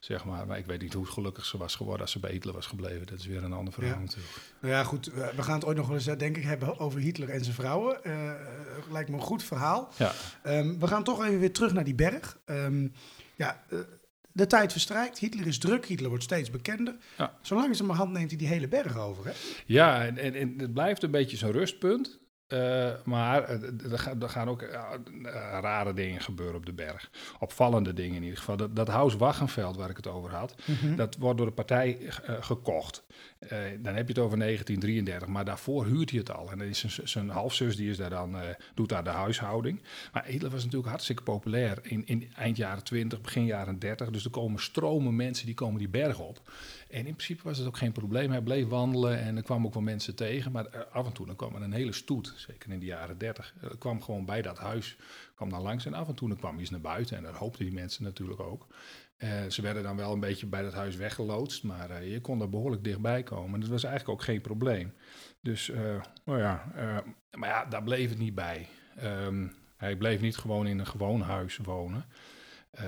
[0.00, 0.46] Zeg maar.
[0.46, 3.06] maar ik weet niet hoe gelukkig ze was geworden als ze bij Hitler was gebleven.
[3.06, 3.98] Dat is weer een ander verhaal Ja.
[4.00, 4.32] natuurlijk.
[4.60, 5.10] Nou ja, goed.
[5.36, 7.54] We gaan het ooit nog wel eens, eh, denk ik, hebben over Hitler en zijn
[7.54, 8.04] vrouwen.
[8.04, 8.36] Eh, eh,
[8.90, 9.92] lijkt me een goed verhaal.
[9.98, 10.12] Ja.
[10.42, 12.38] Ehm, we gaan toch even weer terug naar die berg.
[12.44, 12.88] Ehm,
[13.34, 13.62] ja,
[14.32, 15.18] de tijd verstrijkt.
[15.18, 15.86] Hitler is druk.
[15.86, 16.96] Hitler wordt steeds bekender.
[17.18, 17.34] Ja.
[17.40, 19.24] Zo langzamerhand neemt hij die hele berg over.
[19.24, 19.32] Hè?
[19.66, 22.18] Ja, en, en, en het blijft een beetje zo'n rustpunt.
[22.54, 24.80] Eh, maar eh, er, gaan, ook eh,
[25.60, 27.10] rare dingen gebeuren op de berg.
[27.38, 28.56] Opvallende dingen in ieder geval.
[28.56, 30.54] Dat, dat Huis Waggenveld waar ik het over had,
[30.96, 31.98] dat wordt door de partij
[32.40, 33.02] gekocht.
[33.78, 36.50] Dan heb je het over 1933, maar daarvoor huurt hij het al.
[36.50, 38.36] En dan is zijn- halfzus, die is daar dan,
[38.74, 39.82] doet daar de huishouding.
[40.12, 44.10] Maar Hitler was natuurlijk hartstikke populair in, in eind jaren 20, begin jaren 30.
[44.10, 46.50] Dus er komen stromen mensen, die komen die berg op.
[46.90, 48.30] En in principe was het ook geen probleem.
[48.30, 50.52] Hij bleef wandelen en er kwamen ook wel mensen tegen.
[50.52, 53.18] Maar eh, af en toe dan kwam er een hele stoet, zeker in de jaren
[53.18, 53.54] 30.
[53.60, 54.96] Er kwam gewoon bij dat huis,
[55.34, 55.86] kwam dan langs.
[55.86, 57.16] En af en toe dan kwam hij eens naar buiten.
[57.16, 58.66] En dat hoopten die mensen natuurlijk ook.
[59.16, 62.40] Eh, ze werden dan wel een beetje bij dat huis weggeloodst, maar eh, je kon
[62.40, 63.60] er behoorlijk dichtbij komen.
[63.60, 64.92] Dat was eigenlijk ook geen probleem.
[65.44, 66.98] Dus, eh, nou ja, eh,
[67.38, 68.68] maar ja, daar bleef het niet bij.
[68.96, 72.04] Ehm, hij bleef niet gewoon in een gewoon huis wonen.
[72.74, 72.84] Eh,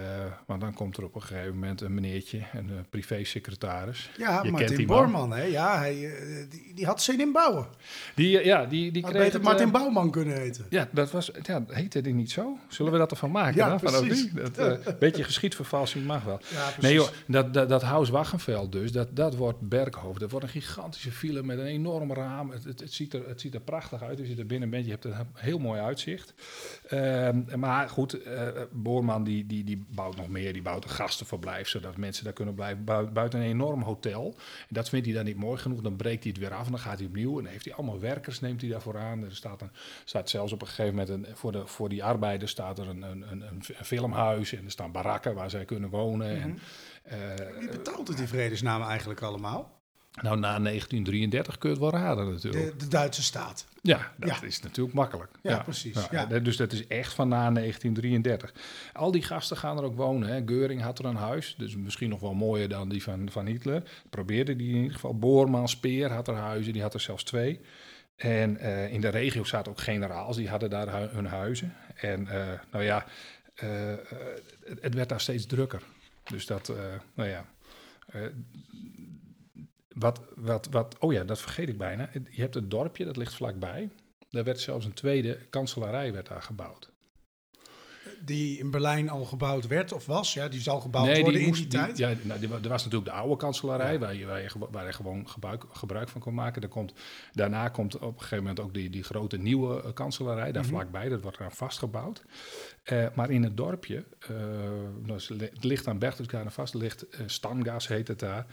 [0.46, 4.10] want dan komt er op een gegeven moment een meneertje, een eh, privésecretaris.
[4.16, 5.42] Ja, Je Martin die hè?
[5.42, 7.66] Ja, hij, eh, die, die had zin in bouwen.
[8.14, 10.66] Die, ja, die, die Had kreeg beter het, Martin Bouwman kunnen heten.
[10.70, 12.58] Ja, dat was, ja, heette die niet zo?
[12.68, 13.56] Zullen we dat ervan maken?
[13.56, 13.78] Ja, dan?
[13.78, 14.32] Precies.
[14.32, 16.40] Dat, eh, beetje geschiedvervalsing mag wel.
[16.56, 16.72] Ja.
[16.80, 20.20] Nee joh, dat, dat, dat Waggenveld dus, dat, dat wordt Berghoofd.
[20.20, 22.50] Dat wordt een gigantische file met een enorm raam.
[22.50, 24.18] Het, het, het, ziet, er, het ziet er prachtig uit.
[24.18, 26.34] Als je er binnen bent, je hebt een heel mooi uitzicht.
[26.88, 30.52] Ehm, maar goed, eh, Boorman die, die, die bouwt nog meer.
[30.52, 32.84] Die bouwt een gastenverblijf, zodat mensen daar kunnen blijven.
[32.84, 34.34] Bui- Buiten een enorm hotel.
[34.38, 35.80] En dat vindt hij dan niet mooi genoeg.
[35.80, 37.36] Dan breekt hij het weer af en dan gaat hij opnieuw.
[37.36, 39.24] En dan heeft hij allemaal werkers, neemt hij daarvoor aan.
[39.24, 39.70] Er staat, een,
[40.04, 43.02] staat zelfs op een gegeven moment, een, voor, de, voor die arbeiders staat er een,
[43.02, 44.52] een, een, een filmhuis.
[44.52, 46.40] En er staan barakken waar zij kunnen wonen.
[46.42, 46.58] En,
[47.02, 47.18] eh,
[47.58, 49.75] Wie betaalt het in vredesnaam eigenlijk allemaal?
[50.22, 52.70] Nou, na 1933 kun je het wel raden natuurlijk.
[52.70, 53.66] De, de Duitse staat.
[53.82, 54.42] ja, dat ja.
[54.46, 55.30] is natuurlijk makkelijk.
[55.42, 56.24] Ja, precies, ja.
[56.26, 58.52] Dus dat is echt van na 1933.
[58.92, 60.28] Al die gasten gaan er ook wonen.
[60.28, 60.42] Hè.
[60.46, 63.82] Geuring had er een huis, dus misschien nog wel mooier dan die van, van Hitler.
[64.10, 65.18] Probeerde die in ieder geval.
[65.18, 67.60] Boorman, Speer had er huizen, die had er zelfs twee.
[68.16, 71.74] En eh, in de regio zaten ook generaals, die hadden daar hu- hun huizen.
[71.94, 73.04] En eh, nou ja,
[73.54, 73.68] eh,
[74.64, 75.82] het, het werd daar steeds drukker.
[76.24, 76.72] Dus dat,
[77.14, 77.44] nou ja.
[79.98, 82.10] Wat, wat, wat, oh ja, dat vergeet ik bijna.
[82.30, 83.90] Je hebt het dorpje, dat ligt vlakbij.
[84.30, 86.94] Daar werd zelfs een tweede kanselarij werd daar gebouwd.
[88.24, 90.34] Die in Berlijn al gebouwd werd of was.
[90.34, 91.98] Ja, die zal gebouwd worden in moest- die tijd.
[91.98, 94.86] ja, nou, die er was natuurlijk de oude kanselarij, waar, je, waar, je, gewo- waar
[94.86, 96.62] je gewoon gebruik, gebruik van kon maken.
[96.62, 96.92] Er komt,
[97.32, 100.72] daarna komt op een gegeven moment ook die, die grote nieuwe eh, kanselarij, daar Mhm.
[100.72, 101.08] vlakbij.
[101.08, 102.24] Dat wordt eraan vastgebouwd.
[102.82, 104.28] Eh, maar in het dorpje, eh,
[105.02, 108.46] nou, het ligt aan Berchtesgaden vast, ligt Stangas heet het daar.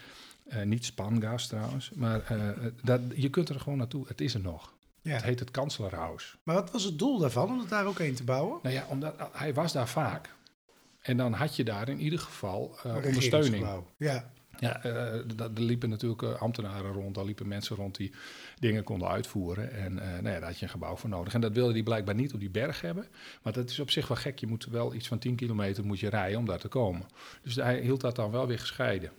[0.48, 2.50] Eh, niet Spangas trouwens, maar eh,
[2.84, 4.08] dat, je kunt er gewoon naartoe.
[4.08, 4.74] Het is er nog.
[5.02, 5.14] Ja.
[5.14, 6.36] Het heet het Kanselarhuis.
[6.44, 8.60] Maar wat was het doel daarvan, om het daar ook een te bouwen?
[8.64, 10.30] Nou ja, omdat uh, hij was daar vaak.
[11.02, 13.68] En dan had je daar in ieder geval eh, ondersteuning.
[13.98, 18.12] Ja, Ja, eh, er liepen natuurlijk eh, ambtenaren rond, daar liepen mensen rond die
[18.60, 19.72] dingen konden uitvoeren.
[19.72, 21.34] En eh, nou ja, daar had je een gebouw voor nodig.
[21.34, 23.08] En dat wilde hij blijkbaar niet op die berg hebben.
[23.42, 24.40] Maar dat is op zich wel gek.
[24.40, 27.06] Je moet wel iets van 10 kilometer moet je rijden om daar te komen.
[27.42, 29.12] Dus hij hield dat dan wel weer gescheiden.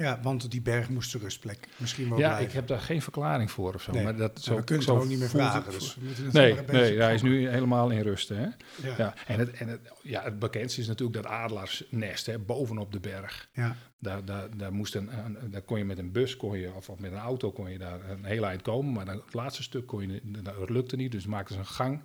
[0.00, 2.46] Ja, want die berg moest de rustplek misschien wel ja, blijven.
[2.46, 3.92] ik heb daar geen verklaring voor of zo.
[3.92, 5.72] Nee, Maar dat, zo, we kunnen zo het ook niet meer vragen.
[5.72, 5.96] Dus
[6.32, 8.36] Nee, nee hij is nu helemaal in rusten.
[8.36, 8.44] Hè?
[8.88, 8.94] Ja.
[8.98, 13.00] Ja, en het, en het, ja, het bekendste is natuurlijk dat adelaarsnest hè, bovenop de
[13.00, 13.48] berg.
[13.52, 13.76] Ja.
[14.02, 15.10] Daar, daar, daar, moest een,
[15.50, 17.78] daar kon je met een bus kon je, of, of met een auto kon je
[17.78, 18.92] daar een heel eind komen.
[18.92, 21.12] Maar dan, het laatste stuk kon je, dat lukte niet.
[21.12, 22.00] Dus maakten ze een gang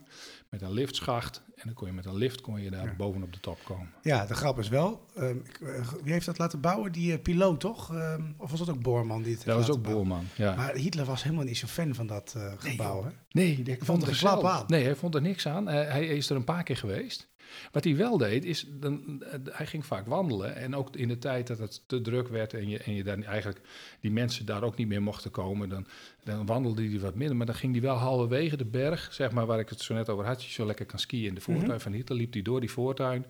[0.49, 1.43] met een liftschacht.
[1.55, 2.93] En dan kon je met een lift kon je daar Ja.
[2.97, 3.89] bovenop de top komen.
[4.01, 6.91] ja, de grap is wel, ehm, eh, wie heeft dat laten bouwen?
[6.91, 7.93] Die eh, piloot, toch?
[7.95, 10.07] Ehm, of was dat ook Boorman die het Dat was ook bouwen?
[10.07, 10.25] Boorman.
[10.35, 10.55] Ja.
[10.55, 13.09] Maar Hitler was helemaal niet zo fan van dat eh, gebouw, hè?
[13.29, 14.63] Nee, die vond er een klap aan.
[14.67, 15.67] Nee, hij vond er niks aan.
[15.67, 17.27] Hij is er een paar keer geweest.
[17.71, 20.55] Wat hij wel deed, is, dan, eh, hij ging vaak wandelen.
[20.55, 23.23] En ook in de tijd dat het te druk werd en je, en je dan
[23.23, 23.59] eigenlijk
[23.99, 25.87] die mensen daar ook niet meer mochten komen, dan,
[26.23, 27.35] dan wandelde hij wat minder.
[27.37, 30.09] Maar dan ging hij wel halverwege de berg, zeg maar waar ik het zo net
[30.09, 31.79] over had, je zo lekker kan skiën in de voortuin Mhm.
[31.79, 33.25] van Hitler, liep hij door die voortuin.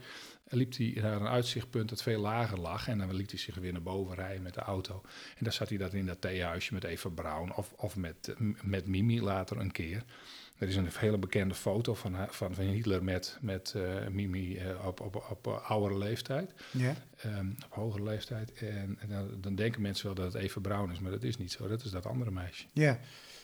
[0.45, 2.87] En liep hij naar een uitzichtpunt dat veel lager lag.
[2.87, 5.01] En dan liet hij zich weer naar boven rijden met de auto.
[5.37, 8.35] En dan zat hij dat in dat theehuisje met Eva Braun of, of met, eh,
[8.63, 10.03] met Mimi later een keer.
[10.57, 14.85] Er is een hele bekende foto van, van, van Hitler met, met eh, Mimi eh,
[14.85, 16.93] op, op, op eh, oudere leeftijd, Ja.
[17.17, 18.53] ehm, op hogere leeftijd.
[18.53, 21.37] En, en dan, dan denken mensen wel dat het Eva Braun is, maar dat is
[21.37, 21.67] niet zo.
[21.67, 22.65] Dat is dat andere meisje.
[22.73, 22.99] Ja.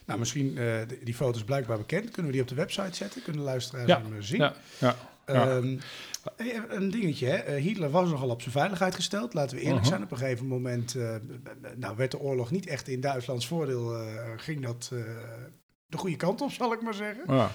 [0.05, 2.03] Nou, misschien, eh, die- is blijkbaar bekend.
[2.11, 3.21] Kunnen we die op de website zetten?
[3.21, 4.39] Kunnen de luisteraars Ja, hem zien?
[4.39, 4.95] Ja, ja,
[5.27, 5.47] ja.
[5.57, 5.77] Ehm,
[6.37, 7.55] eh, een dingetje, hè.
[7.57, 9.89] Hitler was nogal op zijn veiligheid gesteld, laten we eerlijk Mhm.
[9.89, 10.03] zijn.
[10.03, 10.95] Op een gegeven moment
[11.77, 13.95] nou, werd de oorlog niet echt in Duitslands voordeel.
[14.37, 14.91] ging dat
[15.91, 17.23] de goede kant op, zal ik maar zeggen.
[17.27, 17.51] ja.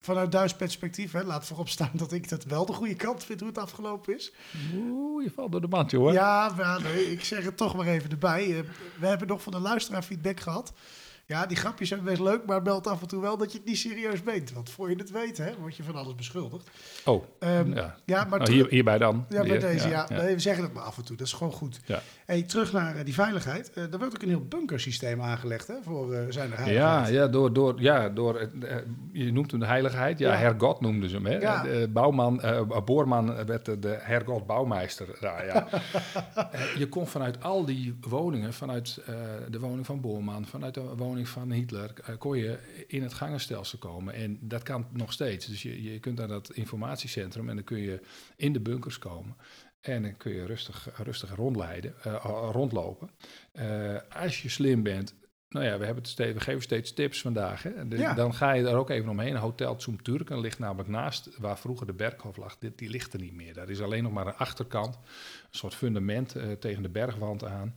[0.00, 3.40] Vanuit Duits perspectief, hè, laat voorop staan dat ik dat wel de goede kant vind
[3.40, 4.32] hoe het afgelopen is.
[4.74, 6.12] Oeh, je valt door de band, joh.
[6.12, 8.58] Ja, maar ja, nee, ik zeg het toch maar even erbij.
[8.58, 8.64] Eh,
[9.00, 10.72] we hebben nog van de luisteraar feedback gehad.
[11.28, 13.66] Ja, die grapjes zijn best leuk, maar meld af en toe wel dat je het
[13.66, 14.52] niet serieus meent.
[14.52, 16.70] Want voor je het weet, hè, word je van alles beschuldigd.
[17.04, 17.96] Oh, Ehm, ja.
[18.04, 19.26] ja, maar Nou, hier, hierbij dan.
[19.28, 20.06] Ja, bij Hier, deze, ja.
[20.10, 21.16] Nee, we zeggen het maar af en toe.
[21.16, 21.80] Dat is gewoon goed.
[21.84, 22.00] Ja.
[22.26, 23.72] Hey, terug naar eh, die veiligheid.
[23.72, 27.26] Eh er wordt ook een heel bunkersysteem aangelegd hè, voor eh zijn er Ja, ja,
[27.26, 28.50] door, door, ja, door
[29.12, 30.18] je noemt hem de heiligheid.
[30.18, 30.38] Ja, Ja.
[30.38, 31.26] Hergot noemden ze hem.
[31.26, 31.38] Hè?
[31.38, 35.16] De bouwman, eh, Boorman werd de, de Hergot bouwmeester.
[35.20, 35.68] Ja, ja.
[36.78, 39.14] Je kon vanuit al die woningen, vanuit eh,
[39.50, 43.78] de woning van Boorman, vanuit de woning van Hitler, eh, kon je in het gangenstelsel
[43.78, 44.14] komen.
[44.14, 45.46] En dat kan nog steeds.
[45.46, 48.00] Dus je, je kunt naar dat informatiecentrum en dan kun je
[48.36, 49.36] in de bunkers komen.
[49.80, 53.10] En dan kun je rustig, rustig rondleiden, eh, rondlopen.
[53.52, 55.14] Eh, als je slim bent,
[55.48, 57.62] nou ja, we, hebben het steeds, we geven steeds tips vandaag.
[57.62, 57.88] Hè?
[57.88, 58.14] Dus Ja.
[58.14, 59.36] Dan ga je er ook even omheen.
[59.36, 62.58] Hotel Zum Turken ligt namelijk naast waar vroeger de Berghof lag.
[62.58, 63.54] Die, die ligt er niet meer.
[63.54, 67.74] Daar is alleen nog maar een achterkant, een soort fundament tegen de bergwand aan.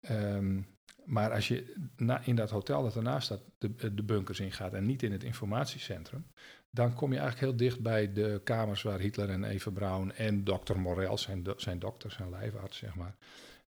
[0.00, 0.60] Ehm,
[1.06, 1.74] maar als je
[2.22, 6.26] in dat hotel dat ernaast staat, de, de bunkers ingaat en niet in het informatiecentrum,
[6.70, 10.44] dan kom je eigenlijk heel dicht bij de kamers waar Hitler en Eva Braun en
[10.44, 13.16] dokter Morel, zijn, zijn dokter, zijn lijfarts, zeg maar,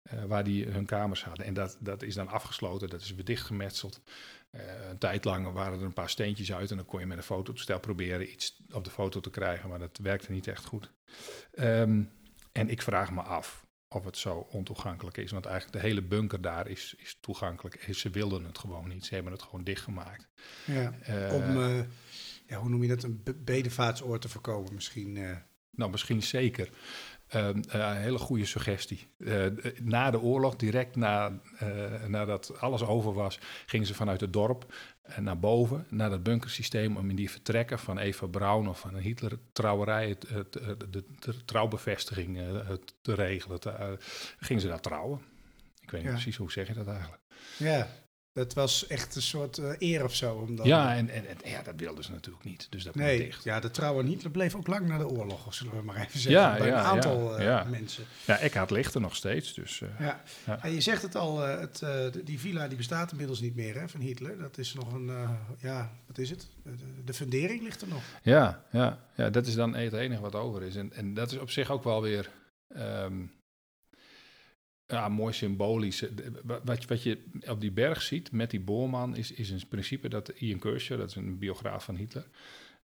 [0.02, 1.46] eh, waar die hun kamers hadden.
[1.46, 4.02] En dat, dat is dan afgesloten, dat is weer dichtgemetseld.
[4.50, 7.18] Eh, een tijd lang waren er een paar steentjes uit en dan kon je met
[7.18, 10.92] een fototoestel proberen iets op de foto te krijgen, maar dat werkte niet echt goed.
[11.52, 12.04] Ehm,
[12.52, 16.42] en ik vraag me af of het zo ontoegankelijk is, want eigenlijk de hele bunker
[16.42, 17.88] daar is, is toegankelijk.
[17.92, 20.28] Ze wilden het gewoon niet, ze hebben het gewoon dichtgemaakt.
[20.66, 20.94] Ja.
[21.02, 21.80] Eh, Om, eh,
[22.48, 25.18] ja, hoe noem je dat, een be- bedevaartsoord te voorkomen misschien.
[25.18, 25.38] eh.
[25.72, 26.70] Nou, misschien zeker.
[27.28, 29.08] Ehm, eh, een hele goede suggestie.
[29.82, 31.40] Na de oorlog, direct na,
[32.08, 34.74] nadat alles over was, gingen ze vanuit het dorp
[35.20, 39.02] naar boven, naar dat bunkersysteem, om in die vertrekken van Eva Braun of van een
[39.02, 42.70] Hitler-trouwerij, het, het, het- de, trouwbevestiging eh,
[43.02, 43.60] te regelen.
[43.60, 43.88] Te, eh,
[44.40, 45.22] gingen ze daar trouwen.
[45.82, 46.16] Ik weet niet Ja.
[46.16, 47.22] precies hoe zeg je dat eigenlijk.
[47.58, 47.88] ja,
[48.34, 50.34] dat was echt een soort eh, eer of zo.
[50.34, 52.68] Om dan, Ja, en, en, en ja, dat wilden ze natuurlijk niet.
[52.70, 53.44] Dus dat Nee, dicht.
[53.44, 56.20] ja, de aan Hitler bleef ook lang na de oorlog, of zullen we maar even
[56.20, 56.42] zeggen.
[56.42, 57.64] Ja, bij ja, een aantal ja, eh, ja.
[57.70, 58.04] mensen.
[58.26, 59.54] Ja, Eckhart ligt er nog steeds.
[59.54, 60.22] Dus, eh, Ja.
[60.46, 60.64] Ja.
[60.64, 61.84] En je zegt het al, het,
[62.24, 64.38] die villa die bestaat inmiddels niet meer hè, van Hitler.
[64.40, 65.12] Dat is nog een,
[65.60, 66.48] ja, wat is het?
[66.64, 66.72] De,
[67.06, 68.02] de fundering ligt er nog.
[68.22, 70.76] Ja, ja, ja, dat is dan het enige wat over is.
[70.76, 72.30] En, en dat is op zich ook wel weer
[72.70, 73.22] ehm,
[74.90, 76.04] ja, mooi symbolisch.
[76.44, 80.30] Wat, wat je op die berg ziet met die boorman is, is in principe dat
[80.30, 82.28] Ian Kershaw, dat is een biograaf van Hitler,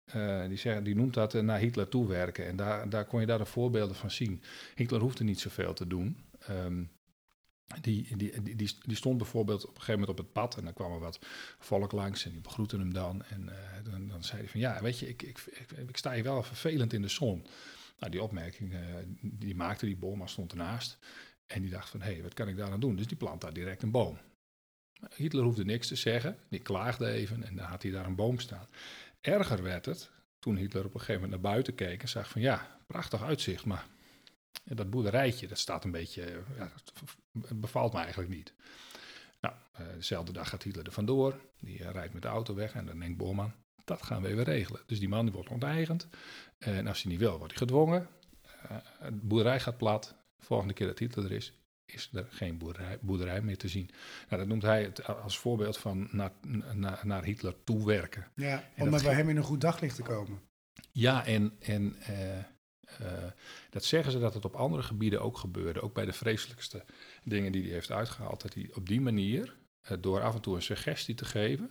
[0.05, 2.47] eh, die, zegt, die noemt dat eh, naar Hitler toewerken.
[2.47, 4.43] En daar, daar kon je daar de voorbeelden van zien.
[4.75, 6.17] Hitler hoefde niet zoveel te doen.
[6.39, 6.83] Ehm,
[7.81, 10.75] die, die, die, die, stond bijvoorbeeld op een gegeven moment op het pad en dan
[10.75, 11.19] kwam er wat
[11.59, 13.25] volk langs en die begroeten hem dan.
[13.25, 15.39] En eh, dan, dan zei hij van ja, weet je, ik, ik,
[15.89, 17.47] ik, sta hier wel vervelend in de zon.
[17.99, 18.75] Nou, die opmerking,
[19.21, 20.99] die maakte die boom, maar stond ernaast.
[21.47, 22.97] En die dacht van, hé, hey, wat kan ik daar aan doen?
[22.97, 24.19] Dus die plant daar direct een boom.
[25.15, 28.39] Hitler hoefde niks te zeggen, die klaagde even en dan had hij daar een boom
[28.39, 28.67] staan.
[29.21, 32.41] Erger werd het toen Hitler op een gegeven moment naar buiten keek en zag van,
[32.41, 33.87] ja, prachtig uitzicht, maar
[34.65, 36.73] dat boerderijtje, dat staat een beetje, ja,
[37.55, 38.53] bevalt me eigenlijk niet.
[39.41, 42.75] Nou, eh, dezelfde dag gaat Hitler er vandoor, die eh, rijdt met de auto weg
[42.75, 43.55] en dan denkt Bormann,
[43.85, 44.83] dat gaan we even regelen.
[44.87, 46.09] Dus die man wordt onteigend
[46.59, 48.09] en als hij niet wil, wordt hij gedwongen.
[48.63, 51.53] Eh, de boerderij gaat plat, volgende keer dat Hitler er is,
[51.85, 53.91] is er geen boerderij, boerderij meer te zien.
[54.29, 56.33] Nou, dat noemt hij het als voorbeeld van naar,
[56.73, 58.27] naar, naar Hitler toewerken.
[58.35, 60.41] Ja, om bij hem in een goed daglicht te komen.
[60.93, 62.45] Ja, en, en eh, eh,
[63.71, 65.81] dat zeggen ze dat het op andere gebieden ook gebeurde.
[65.81, 66.85] Ook bij de vreselijkste
[67.25, 68.43] dingen die hij heeft uitgehaald.
[68.43, 71.71] Dat hij op die manier, eh, door af en toe een suggestie te geven,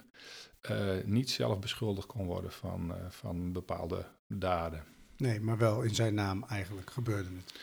[1.06, 4.84] niet zelf beschuldigd kon worden van, van bepaalde daden.
[5.18, 7.54] Nee, maar wel in zijn naam eigenlijk gebeurde het.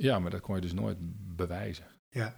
[0.00, 0.96] Ja, maar dat kon je dus nooit
[1.36, 1.86] bewijzen.
[2.10, 2.36] Ja.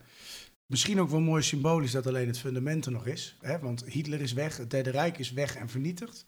[0.67, 3.37] Misschien ook wel mooi symbolisch dat alleen het fundament er nog is.
[3.41, 3.59] Hè?
[3.59, 6.27] Want Hitler is weg, het Derde Rijk is weg en vernietigd.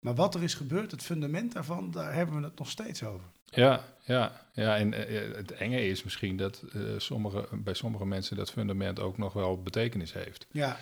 [0.00, 3.26] Maar wat er is gebeurd, het fundament daarvan, daar hebben we het nog steeds over.
[3.44, 4.76] Ja, ja, ja.
[4.76, 9.18] En eh, het enge is misschien dat eh, sommige, bij sommige mensen dat fundament ook
[9.18, 10.46] nog wel betekenis heeft.
[10.50, 10.78] Ja,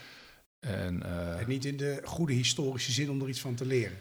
[0.60, 3.98] En, eh, en niet in de goede historische zin om er iets van te leren.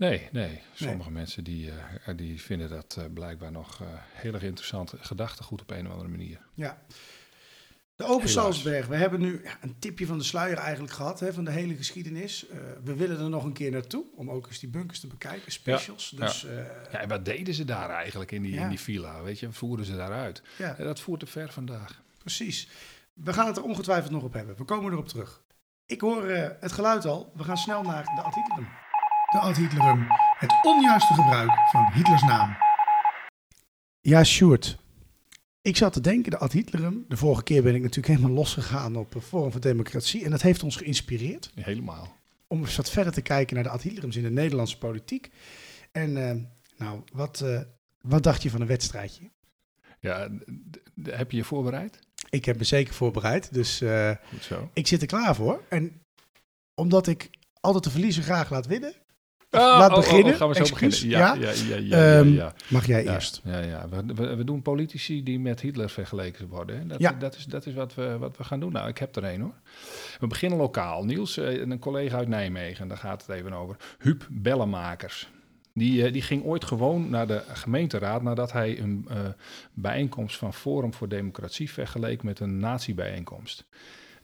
[0.00, 0.60] Nee, nee.
[0.74, 5.60] Sommige mensen die, eh, die vinden dat eh, blijkbaar nog eh, heel erg interessant gedachtegoed
[5.60, 6.38] op een of andere manier.
[6.54, 6.82] Ja.
[7.94, 8.28] De Open.
[8.28, 11.74] Salzberg, we hebben nu een tipje van de sluier eigenlijk gehad hè, van de hele
[11.74, 12.46] geschiedenis.
[12.84, 16.12] We willen er nog een keer naartoe om ook eens die bunkers te bekijken, specials.
[16.16, 16.40] Ja, Dus
[16.92, 18.62] Ja, en wat deden ze daar eigenlijk in die, Ja.
[18.62, 19.22] in die villa?
[19.22, 20.42] Weet je, voeren ze daaruit?
[20.58, 22.02] ja, Ja, dat voert te ver vandaag.
[22.18, 22.68] precies.
[23.12, 24.56] We gaan het er ongetwijfeld nog op hebben.
[24.56, 25.42] We komen erop terug.
[25.86, 26.28] Ik hoor
[26.60, 27.32] het geluid al.
[27.36, 28.68] We gaan snel naar de Hitlerum.
[29.30, 30.06] De Ad Hitlerum.
[30.38, 32.56] Het onjuiste gebruik van Hitlers naam.
[34.00, 34.78] Ja, Sjoerd.
[35.62, 37.04] ik zat te denken, de Ad Hitlerum.
[37.08, 40.24] De vorige keer ben ik natuurlijk helemaal losgegaan op een Forum voor Democratie.
[40.24, 42.16] En dat heeft ons geïnspireerd Helemaal.
[42.46, 45.30] om eens wat verder te kijken naar de Ad Hitlerums in de Nederlandse politiek.
[45.92, 46.36] En eh,
[46.76, 47.60] nou, wat, eh,
[48.00, 49.30] wat dacht je van een wedstrijdje?
[50.00, 50.28] Ja,
[51.02, 51.98] heb je je voorbereid?
[52.30, 54.70] Ik heb me zeker voorbereid, dus eh, Goed zo.
[54.72, 55.62] ik zit er klaar voor.
[55.68, 56.02] En
[56.74, 58.92] omdat ik altijd de verliezer graag laat winnen,
[59.50, 60.32] laat oh, oh, beginnen.
[60.32, 61.18] oh, gaan we zo Excuus, beginnen?
[61.18, 61.78] Ja, ja?
[61.78, 63.40] ja, Ehm, mag jij eerst.
[63.44, 63.88] Ja, ja.
[63.88, 66.78] We, we, we doen politici die met Hitler vergeleken worden.
[66.78, 66.86] Hè.
[66.86, 67.12] Dat, Ja.
[67.12, 68.72] dat is, dat is wat, we, wat we gaan doen.
[68.72, 69.54] Nou, ik heb er een hoor.
[70.20, 71.04] We beginnen lokaal.
[71.04, 73.76] Niels, eh, een collega uit Nijmegen, daar gaat het even over.
[73.98, 75.28] Huub Bellemakers.
[75.74, 79.16] Die, eh, die ging ooit gewoon naar de gemeenteraad nadat hij een eh,
[79.72, 83.64] bijeenkomst van Forum voor Democratie vergeleek met een nazi-bijeenkomst.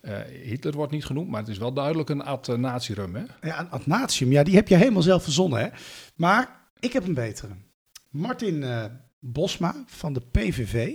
[0.06, 3.22] Eh, Hitler wordt niet genoemd, maar het is wel duidelijk een ad uh, nazirum, hè?
[3.42, 5.68] Ja, een ad natium, ja, die heb je helemaal zelf verzonnen, hè?
[6.14, 7.52] Maar ik heb een betere.
[8.10, 8.84] Martin eh,
[9.18, 10.94] Bosma van de PVV,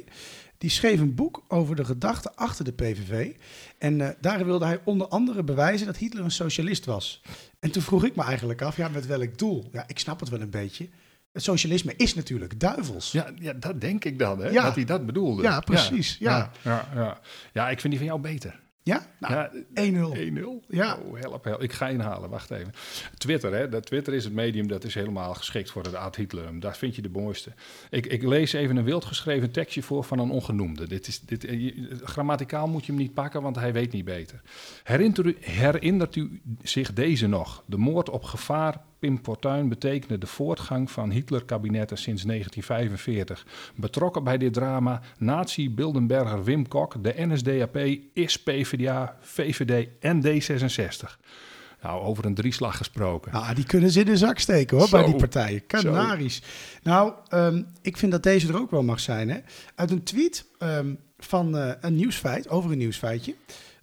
[0.57, 3.31] die schreef een boek over de gedachten achter de PVV.
[3.77, 7.21] En eh daarin wilde hij onder andere bewijzen dat Hitler een socialist was.
[7.59, 9.69] En toen vroeg ik me eigenlijk af, ja, met welk doel?
[9.71, 10.89] Ja, ik snap het wel een beetje.
[11.31, 13.11] Het socialisme is natuurlijk duivels.
[13.11, 14.49] Ja, ja dat denk ik dan, hè?
[14.49, 14.63] Ja.
[14.63, 15.41] Dat hij dat bedoelde.
[15.41, 16.37] Ja, precies, ja.
[16.37, 17.19] Ja, ja, ja.
[17.53, 18.59] ja, ik vind die van jou beter.
[18.83, 19.05] Ja?
[19.19, 20.63] Nou, Ja, 1-0.
[20.63, 20.65] 1-0?
[20.67, 20.97] Ja.
[20.97, 21.61] Oh, help, help.
[21.61, 22.73] Ik ga inhalen, wacht even.
[23.17, 23.69] Twitter, hè.
[23.69, 26.59] Dat Twitter is het medium dat is helemaal geschikt voor het Ad Hitler.
[26.59, 27.51] Daar vind je de mooiste.
[27.89, 30.87] Ik, ik lees even een wild geschreven tekstje voor van een ongenoemde.
[30.87, 34.41] Dit is, dit, eh, grammaticaal moet je hem niet pakken, want hij weet niet beter.
[34.83, 37.63] Herinnert u, herinnert u zich deze nog?
[37.65, 43.45] De moord op gevaar Pim Fortuyn betekende de voortgang van Hitler-kabinetten sinds 1945.
[43.75, 47.77] Betrokken bij dit drama nazi-Bildenberger Wim Kok, de NSDAP,
[48.13, 51.19] is PvdA, VVD en D66.
[51.81, 53.31] Nou, over een drieslag gesproken.
[53.31, 55.65] Nou, die kunnen ze in de zak steken hoor, bij die partijen.
[55.67, 56.41] Canaries.
[56.83, 59.29] Nou, ehm, ik vind dat deze er ook wel mag zijn.
[59.29, 59.39] Hè?
[59.75, 63.35] Uit een tweet ehm, van eh, een nieuwsfeit, over een nieuwsfeitje.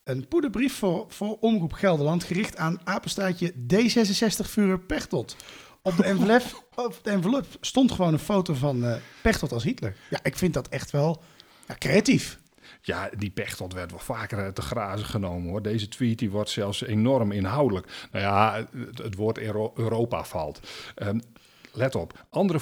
[0.09, 5.37] Een poederbrief voor, voor Omroep Gelderland gericht aan apenstaatje D66 Führer Pechtold.
[5.83, 6.43] Op de envelop,
[6.87, 9.97] op de envelop stond gewoon een foto van eh Pechtold als Hitler.
[10.11, 11.23] Ja, ik vind dat echt wel
[11.67, 12.39] ja, creatief.
[12.83, 15.63] Ja, die Pechtold werd wel vaker te grazen genomen hoor.
[15.63, 18.09] Deze tweet die wordt zelfs enorm inhoudelijk.
[18.13, 20.61] Nou ja, het, het woord Euro- Europa valt.
[20.95, 21.19] Ehm,
[21.73, 22.61] let op, andere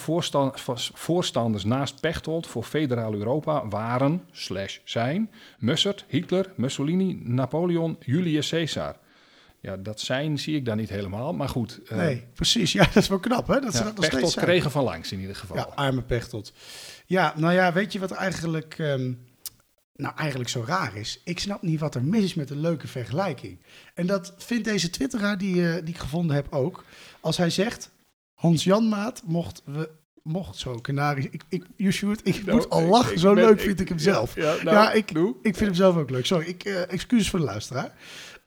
[0.94, 8.96] voorstanders naast Pechtold voor federaal Europa waren, slash zijn, Mussert, Hitler, Mussolini, Napoleon, Julius Caesar.
[9.60, 11.80] Ja, dat zijn zie ik dan niet helemaal, maar goed.
[11.88, 12.72] eh, Nee, precies.
[12.72, 15.12] Ja, dat is wel knap hè, dat ze ja, dat nog Pechtold kregen van langs
[15.12, 15.56] in ieder geval.
[15.56, 16.52] Ja, arme Pechtold.
[17.06, 19.12] Ja, nou ja, weet je wat eigenlijk, ehm,
[19.96, 21.20] nou eigenlijk zo raar is?
[21.24, 23.58] Ik snap niet wat er mis is met een leuke vergelijking.
[23.94, 26.84] En dat vindt deze twitteraar die, eh, die ik gevonden heb ook.
[27.20, 27.90] Als hij zegt,
[28.36, 29.88] Hans Janmaat mocht we...
[30.22, 31.24] Mocht zo, Canaries.
[31.30, 33.12] Ik, ik, you shoot, ik Nou, moet al lachen.
[33.12, 34.34] ik zo ben- leuk vind ik hem zelf.
[34.34, 35.28] ja, Ja, nou, ik, doe.
[35.42, 36.26] ik vind hem zelf ook leuk.
[36.26, 37.92] Sorry, ik, eh, excuses voor de luisteraar.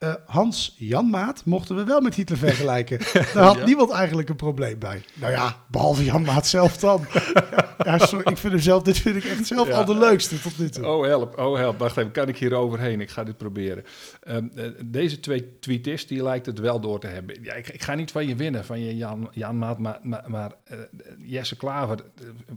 [0.00, 2.98] Eh, Hans Janmaat mochten we wel met Hitler vergelijken.
[3.34, 3.64] Daar had Ja.
[3.64, 5.02] niemand eigenlijk een probleem bij.
[5.14, 7.06] Nou ja, behalve Janmaat zelf dan.
[7.84, 9.76] ja, sorry, ik vind hem zelf, dit vind ik echt zelf Ja.
[9.76, 10.86] al de leukste tot nu toe.
[10.86, 11.78] Oh help, oh help.
[11.78, 13.00] Wacht even, kan ik hier overheen?
[13.00, 13.84] Ik ga dit proberen.
[14.22, 17.42] Ehm, eh, deze twee tweetist, die lijkt het wel door te hebben.
[17.42, 20.24] Ja, ik, ik ga niet van je winnen, van je Jan, Jan Maat, maar, maar,
[20.26, 20.78] maar eh,
[21.18, 21.98] Jesse Klaver,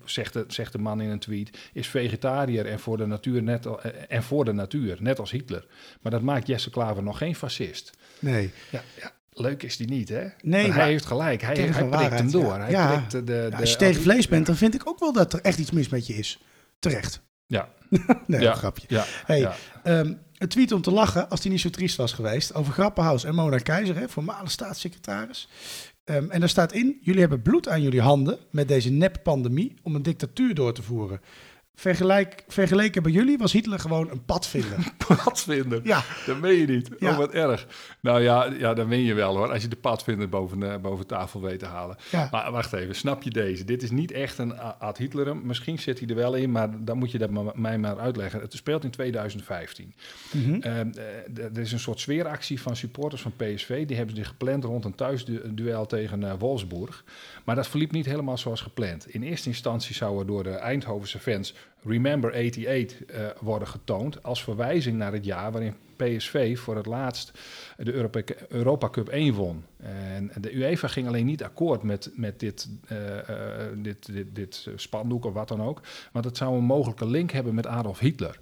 [0.06, 3.66] zegt de, zegt de man in een tweet, is vegetariër en voor de natuur net
[3.68, 5.66] al, en voor de natuur, net als Hitler.
[6.02, 7.92] Maar dat maakt Jesse Klaver nog geen fascist.
[8.20, 8.52] Nee.
[8.70, 10.28] Ja, ja leuk is die niet, hè?
[10.42, 11.42] Nee, Maar hij heeft gelijk.
[11.42, 12.70] Hij, hij prikt hem door.
[12.70, 12.88] ja.
[12.88, 15.34] Hij prikt de, de, als je tegen vlees bent, dan vind ik ook wel dat
[15.34, 16.40] er echt iets mis met je is.
[16.80, 17.22] Terecht.
[17.46, 17.70] Ja,
[18.28, 18.86] Nee, ja, grapje.
[18.90, 19.56] Ja, Hey, ja.
[19.84, 23.24] Ehm, een tweet om te lachen, als die niet zo triest was geweest, over Grappenhaus
[23.24, 25.50] en Mona Keizer, hè, voormalig staatssecretaris.
[26.04, 29.96] Ehm, en daar staat in, jullie hebben bloed aan jullie handen met deze nep-pandemie om
[29.96, 31.22] een dictatuur door te voeren.
[31.76, 34.78] Vergelijk, vergeleken bij jullie was Hitler gewoon een padvinder.
[35.24, 35.82] padvinder.
[35.84, 36.04] Ja.
[36.26, 36.90] Dat meen je niet.
[37.00, 37.10] Ja.
[37.12, 37.68] Oh, wat erg.
[38.00, 39.52] Nou ja, ja, dan win je wel hoor.
[39.52, 41.98] Als je de padvinder boven, eh, boven tafel weet te halen.
[42.12, 42.28] Ja.
[42.32, 43.64] Maar wacht even, snap je deze?
[43.64, 45.42] Dit is niet echt een ad Hitlerum.
[45.44, 48.42] Misschien zit hij er wel in, maar dan moet je dat maar- mij maar uitleggen.
[48.42, 49.94] Het speelt in 2015.
[50.32, 50.54] Mhm.
[50.62, 50.88] Eh, eh,
[51.36, 53.86] er is een soort sfeeractie van supporters van PSV.
[53.86, 57.04] Die hebben zich gepland rond een thuisduel tegen eh, Wolfsburg.
[57.44, 59.10] Maar dat verliep niet helemaal zoals gepland.
[59.14, 61.54] In eerste instantie zou er door de Eindhovense fans
[61.86, 67.32] Remember 88 eh, worden getoond als verwijzing naar het jaar waarin PSV voor het laatst
[67.78, 69.64] de Europa, Europa Cup 1 won.
[69.78, 72.98] En de UEFA ging alleen niet akkoord met, met dit, eh,
[73.76, 75.82] dit, dit, dit spandoek of wat dan ook.
[76.12, 78.40] Want het zou een mogelijke link hebben met Adolf Hitler.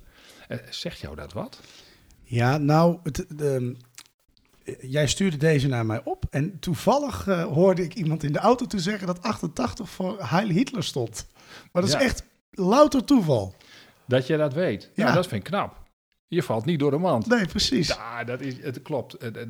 [0.48, 1.60] Eh, zegt jou dat wat?
[2.24, 3.76] Ja, nou, het, de,
[4.82, 8.80] jij stuurde deze naar mij op en toevallig hoorde ik iemand in de auto toen
[8.80, 11.28] zeggen dat 88 voor Heil Hitler stond.
[11.72, 13.56] Maar dat is echt louter toeval.
[14.06, 14.90] Dat je dat weet.
[14.94, 15.14] Ja, Ja.
[15.14, 15.80] dat vind ik knap.
[16.28, 17.28] Je valt niet door de mand.
[17.28, 17.88] Nee, precies.
[17.88, 19.20] Ja, dat is, het klopt.
[19.20, 19.48] De, de,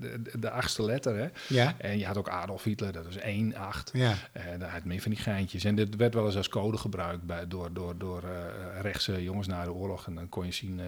[0.00, 1.28] de, de- achtste letter, hè.
[1.48, 1.74] Ja.
[1.78, 3.90] En je had ook Adolf Hitler, dat is 1, 8.
[3.92, 4.14] Ja.
[4.32, 5.64] En daar had meer van die geintjes.
[5.64, 9.46] En dit werd wel eens als code gebruikt bij, door, door, door eh, rechtse jongens
[9.46, 10.06] na de oorlog.
[10.06, 10.86] En dan kon je zien eh,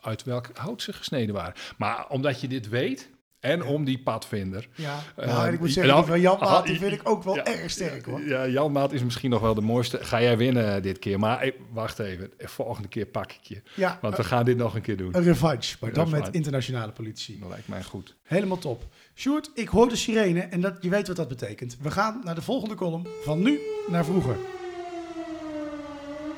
[0.00, 1.54] uit welk hout ze gesneden waren.
[1.76, 3.10] Maar omdat je dit weet,
[3.44, 4.68] en om die padvinder.
[4.74, 7.22] Ja, Eh, nou, ik moet en zeggen, die van Jan Maat, die vind ik ook
[7.22, 7.44] wel ja.
[7.44, 8.20] erg sterk hoor.
[8.20, 9.98] Ja, Jan Maat is misschien nog wel de mooiste.
[10.04, 11.18] Ga jij winnen dit keer?
[11.18, 13.62] Maar eh, wacht even, volgende keer pak ik je.
[13.74, 15.16] Ja, Want we gaan dit nog een keer doen.
[15.16, 17.38] een revanche, maar dan met internationale politie.
[17.38, 18.14] Dat lijkt mij goed.
[18.22, 18.84] Helemaal top.
[19.14, 21.76] Sjoerd, ik hoor de sirene en dat, je weet wat dat betekent.
[21.80, 24.36] We gaan naar de volgende column, van nu naar vroeger.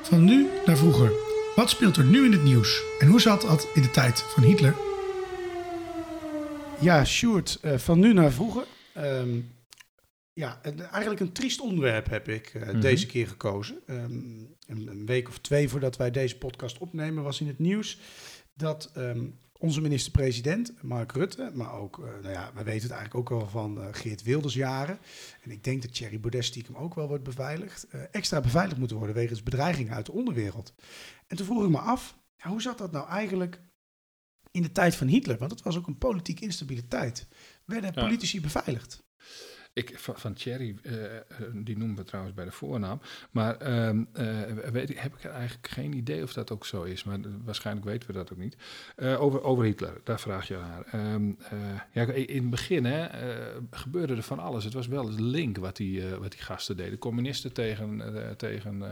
[0.01, 1.11] Van nu naar vroeger.
[1.55, 2.81] Wat speelt er nu in het nieuws?
[2.99, 4.73] En hoe zat dat in de tijd van Hitler?
[6.81, 8.65] Ja, Sjoerd, eh, van nu naar vroeger.
[8.93, 9.39] Ehm,
[10.33, 12.79] ja, een- eigenlijk een triest onderwerp heb ik eh, Mhm.
[12.79, 13.77] deze keer gekozen.
[13.85, 14.11] Ehm,
[14.67, 17.99] een, een week of twee voordat wij deze podcast opnemen was in het nieuws
[18.53, 19.25] dat ehm,
[19.59, 23.49] onze minister-president, Mark Rutte, maar ook, eh, nou ja, we weten het eigenlijk ook wel
[23.49, 24.99] van eh, Geert Wilders jaren.
[25.43, 27.87] En ik denk dat Thierry Baudet stiekem ook wel wordt beveiligd.
[27.87, 30.73] eh, extra beveiligd moeten worden wegens bedreigingen uit de onderwereld.
[31.27, 33.59] En toen vroeg ik me af, ja, hoe zat dat nou eigenlijk
[34.57, 35.37] in de tijd van Hitler?
[35.37, 37.27] Want het was ook een politiek instabiele tijd.
[37.65, 39.03] Werden politici beveiligd?
[39.77, 41.21] Ik, van, Thierry, eh, eh,
[41.53, 43.01] die noemen we trouwens bij de voornaam.
[43.31, 44.27] Maar ehm, eh,
[44.71, 47.03] weet ik, heb ik eigenlijk geen idee of dat ook zo is.
[47.03, 48.57] Maar waarschijnlijk weten we dat ook niet.
[48.97, 50.83] Over, over Hitler, daar vraag je naar.
[50.85, 51.57] Ehm, eh,
[51.91, 53.07] ja, in het begin hè,
[53.71, 54.63] gebeurde er van alles.
[54.63, 56.97] Het was wel eens link wat die, wat die gasten deden.
[56.97, 58.01] Communisten tegen,
[58.37, 58.83] tegen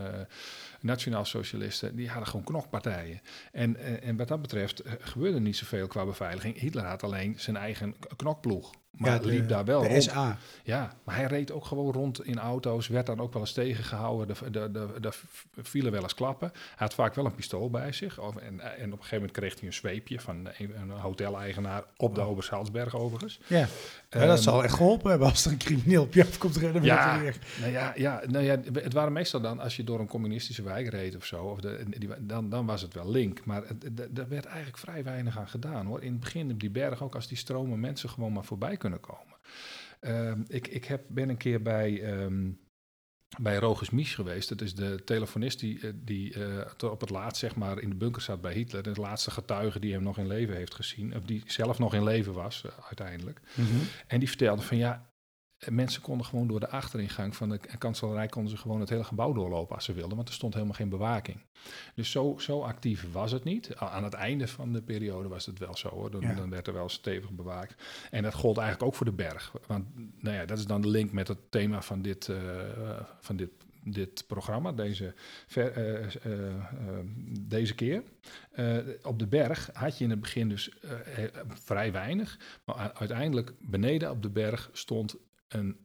[0.82, 1.96] nationaal-socialisten.
[1.96, 3.22] Die hadden gewoon knokpartijen.
[3.52, 6.60] En, en wat dat betreft gebeurde niet zoveel qua beveiliging.
[6.60, 8.72] Hitler had alleen zijn eigen knokploeg.
[8.98, 10.04] Maar de, liep daar wel de rond.
[10.04, 10.38] SA.
[10.64, 14.36] Ja, maar hij reed ook gewoon rond in auto's, werd dan ook wel eens tegengehouden.
[14.36, 15.12] Er de, de, de,
[15.62, 16.52] vielen wel eens klappen.
[16.54, 18.20] Hij had vaak wel een pistool bij zich.
[18.20, 21.84] Of, en, en op een gegeven moment kreeg hij een zweepje van een, een hoteleigenaar
[21.98, 23.40] op de Obersalzberg overigens.
[23.48, 23.68] Ja.
[24.22, 26.84] Ja, dat Ehm, zal echt geholpen hebben als er een crimineel op je afkomt rennen.
[26.84, 27.38] Ja, geweer.
[27.60, 30.88] nou ja, ja, nou ja, het waren meestal dan als je door een communistische wijk
[30.90, 33.46] reed of zo, of de, die, dan, dan was het wel link.
[33.46, 33.64] Maar
[34.10, 36.04] daar werd eigenlijk vrij weinig aan gedaan hoor.
[36.04, 39.00] In het begin op die berg, ook als die stromen mensen gewoon maar voorbij kunnen
[39.00, 39.36] komen.
[40.00, 42.50] Ehm, ik ik heb, ben een keer bij, ehm
[43.38, 44.50] bij Rogus Mies geweest.
[44.50, 47.96] Dat is de telefonist die, eh, die eh, op het laatst zeg maar, in de
[47.96, 48.84] bunker zat bij Hitler.
[48.84, 51.16] De laatste getuige die hem nog in leven heeft gezien.
[51.16, 53.42] Of die zelf nog in leven was eh, uiteindelijk.
[54.08, 55.10] En die vertelde van ja,
[55.70, 59.34] mensen konden gewoon door de achteringang van de kanselarij konden ze gewoon het hele gebouw
[59.34, 61.38] doorlopen als ze wilden, want er stond helemaal geen bewaking.
[61.96, 63.76] Dus zo, zo actief was het niet.
[63.76, 66.12] Aan het einde van de periode was het wel zo hoor.
[66.12, 66.34] Dan, Ja.
[66.34, 67.84] dan werd er wel stevig bewaakt.
[68.12, 69.54] En dat gold eigenlijk ook voor de berg.
[69.68, 69.86] Want
[70.24, 72.38] nou ja, dat is dan de link met het thema van dit, eh,
[73.20, 73.50] van dit,
[73.84, 75.14] dit programma, deze,
[75.48, 76.54] ver- eh, eh,
[77.40, 78.04] deze keer.
[79.04, 80.72] Op de berg had je in het begin dus
[81.48, 82.40] vrij weinig.
[82.66, 85.16] Maar uiteindelijk beneden op de berg stond
[85.48, 85.84] een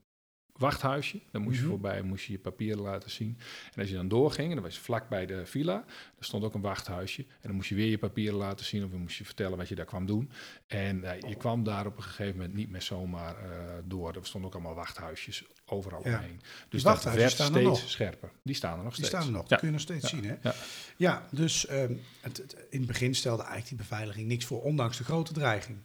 [0.52, 1.20] wachthuisje.
[1.30, 1.70] Daar moest je Mhm.
[1.70, 3.38] voorbij, moest je je papieren laten zien.
[3.74, 5.84] En als je dan doorging, en dan was je vlak bij de villa,
[6.18, 7.22] er stond ook een wachthuisje.
[7.22, 9.68] En dan moest je weer je papieren laten zien of dan moest je vertellen wat
[9.68, 10.30] je daar kwam doen.
[10.66, 14.14] En eh, je kwam daar op een gegeven moment niet meer zomaar eh, door.
[14.16, 16.16] Er stonden ook allemaal wachthuisjes overal Ja.
[16.16, 16.40] omheen.
[16.68, 17.90] Dus dat werd staan er steeds nog.
[17.90, 18.30] scherper.
[18.42, 19.08] Die staan er nog Die steeds.
[19.08, 19.56] staan er nog, dat Ja.
[19.56, 20.08] kun je nog steeds Ja.
[20.08, 20.24] zien.
[20.24, 20.34] Hè?
[20.42, 20.54] Ja.
[20.96, 24.96] Ja, dus ehm, het, het- in het begin stelde eigenlijk die beveiliging niks voor, ondanks
[24.98, 25.78] de grote dreiging.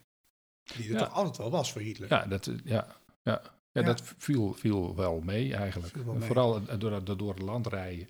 [0.77, 2.09] Die er toch altijd wel was voor Hitler.
[2.09, 3.41] Ja, dat, eh, ja, ja.
[3.75, 3.87] Ja, Ja.
[3.87, 5.93] dat viel, viel wel mee eigenlijk.
[5.93, 6.27] Viel wel mee.
[6.27, 8.09] Vooral door, door, door het land rijden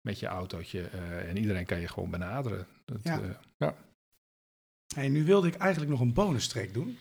[0.00, 0.80] met je autootje.
[0.82, 2.66] eh, en iedereen kan je gewoon benaderen.
[2.84, 3.20] Dat, Ja.
[3.22, 3.74] eh, ja.
[4.94, 6.98] Hey, nu wilde ik eigenlijk nog een bonustrek doen.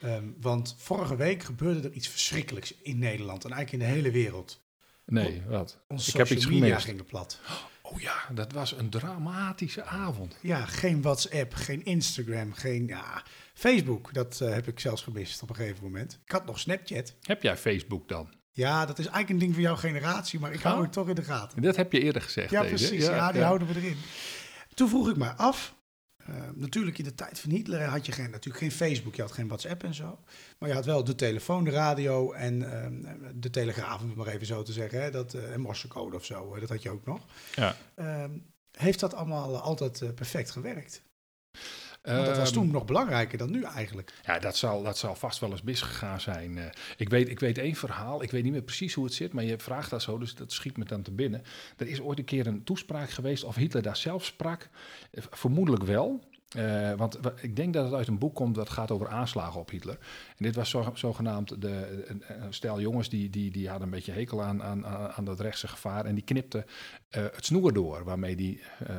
[0.00, 4.10] Ehm, want vorige week gebeurde er iets verschrikkelijks in Nederland en eigenlijk in de hele
[4.10, 4.64] wereld.
[5.06, 5.78] Nee, wat?
[5.88, 6.84] Onze Ik heb social iets media gemist.
[6.86, 7.40] gingen plat.
[7.90, 10.36] Oh ja, dat was een dramatische avond.
[10.40, 13.22] Ja, geen WhatsApp, geen Instagram, geen ja,
[13.54, 14.14] Facebook.
[14.14, 16.20] Dat eh, heb ik zelfs gemist op een gegeven moment.
[16.24, 17.14] Ik had nog Snapchat.
[17.22, 18.34] Heb jij Facebook dan?
[18.50, 21.14] Ja, dat is eigenlijk een ding voor jouw generatie, maar ik hou het toch in
[21.14, 21.62] de gaten.
[21.62, 22.50] Dat heb je eerder gezegd.
[22.50, 22.74] Ja, deze.
[22.74, 23.06] precies.
[23.06, 23.96] Ja, die houden we erin.
[24.74, 25.74] Toen vroeg ik me af.
[26.28, 29.32] Eh, natuurlijk in de tijd van Hitler had je geen, natuurlijk geen Facebook, je had
[29.32, 30.18] geen WhatsApp en zo.
[30.58, 34.26] Maar je had wel de telefoon, de radio en ehm, de telegraaf, om het maar
[34.26, 35.02] even zo te zeggen.
[35.02, 37.20] Hè, dat, eh, en morsecode of zo, eh, dat had je ook nog.
[37.54, 37.76] Ja.
[37.94, 38.30] Ehm,
[38.76, 41.02] heeft dat allemaal eh, altijd eh, perfect gewerkt?
[42.14, 44.12] Want dat was Ehm, toen nog belangrijker dan nu eigenlijk.
[44.24, 46.58] Ja, dat zal, dat zal vast wel eens misgegaan zijn.
[46.58, 46.64] Eh,
[46.96, 49.44] ik, weet, ik weet één verhaal, ik weet niet meer precies hoe het zit, maar
[49.44, 51.42] je vraagt dat zo, dus dat schiet me dan te binnen.
[51.76, 54.68] Er is ooit een keer een toespraak geweest of Hitler daar zelf sprak.
[55.10, 56.24] Eh, vermoedelijk wel.
[56.56, 59.60] Eh, want wa- ik denk dat het uit een boek komt dat gaat over aanslagen
[59.60, 59.98] op Hitler.
[60.28, 62.22] En dit was zo, zogenaamd de, een,
[62.54, 66.04] stel jongens die, die, die hadden een beetje hekel aan, aan, aan dat rechtse gevaar.
[66.04, 66.64] En die knipten
[67.08, 68.94] eh, het snoer door waarmee die eh,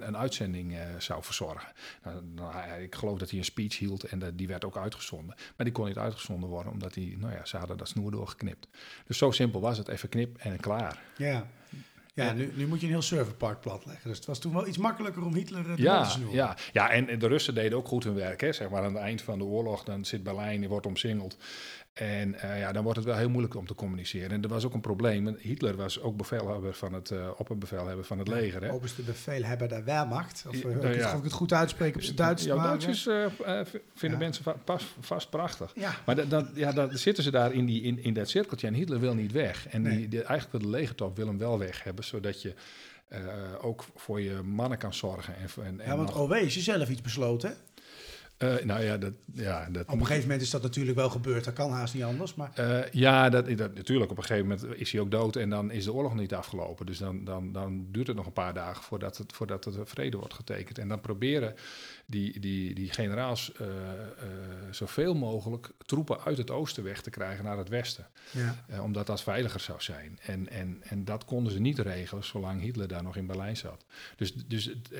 [0.00, 1.68] een, uitzending zou verzorgen.
[2.04, 5.34] Nou, nou, ik geloof dat hij een speech hield en die werd ook uitgezonden.
[5.56, 8.68] Maar die kon niet uitgezonden worden omdat hij, nou ja, ze hadden dat snoer doorgeknipt.
[9.06, 9.88] Dus zo simpel was het.
[9.88, 11.02] Even knip en klaar.
[11.16, 11.46] Ja.
[12.14, 14.08] Ja, nu, nu moet je een heel serverpark platleggen.
[14.08, 16.34] Dus het was toen wel iets makkelijker om Hitler eh, te Ja, snoeren.
[16.34, 18.40] ja, ja en en de Russen deden ook goed hun werk.
[18.40, 18.52] Hè.
[18.52, 21.36] Zeg maar aan het eind van de oorlog, dan zit Berlijn, die wordt omsingeld.
[21.94, 24.30] En eh, ja, dan wordt het wel heel moeilijk om te communiceren.
[24.30, 25.36] En er was ook een probleem.
[25.40, 28.62] Hitler was ook bevelhebber van het, eh opperbevelhebber van het leger.
[28.62, 28.72] Hè.
[28.72, 30.44] Oberste bevelhebber der Wehrmacht.
[30.48, 31.12] Of, Ja, nou ik, ja.
[31.14, 32.44] ik het goed uitspreek op zijn Duits.
[32.44, 33.02] Jouw maar, Duits is,
[33.94, 34.24] vinden Ja.
[34.24, 35.72] mensen va- pas, vast prachtig.
[35.74, 38.66] Ja, Maar dan, dan, ja, dan zitten ze daar in, die, in, in dat cirkeltje
[38.66, 39.68] en Hitler wil niet weg.
[39.68, 39.96] En Nee.
[39.96, 42.54] die, die, eigenlijk wil de legertop wil hem wel weg hebben, zodat je
[43.60, 45.34] ook voor je mannen kan zorgen.
[45.36, 47.56] En, en, en ja, want nog- OW is zelf iets besloten.
[48.44, 51.44] Eh, nou ja, dat, ja, dat Op een gegeven moment is dat natuurlijk wel gebeurd.
[51.44, 52.34] Dat kan haast niet anders.
[52.34, 54.10] Maar Eh, ja, dat, dat, natuurlijk.
[54.10, 56.86] Op een gegeven moment is hij ook dood en dan is de oorlog niet afgelopen.
[56.86, 60.16] Dus dan, dan, dan duurt het nog een paar dagen voordat, het, voordat er vrede
[60.16, 60.78] wordt getekend.
[60.78, 61.54] En dan proberen
[62.06, 63.66] die, die, die generaals eh,
[64.70, 68.06] zoveel mogelijk troepen uit het oosten weg te krijgen naar het westen.
[68.30, 68.82] ja.
[68.82, 70.18] Omdat dat veiliger zou zijn.
[70.22, 73.84] En, en, en dat konden ze niet regelen zolang Hitler daar nog in Berlijn zat.
[74.16, 74.90] Dus, dus het,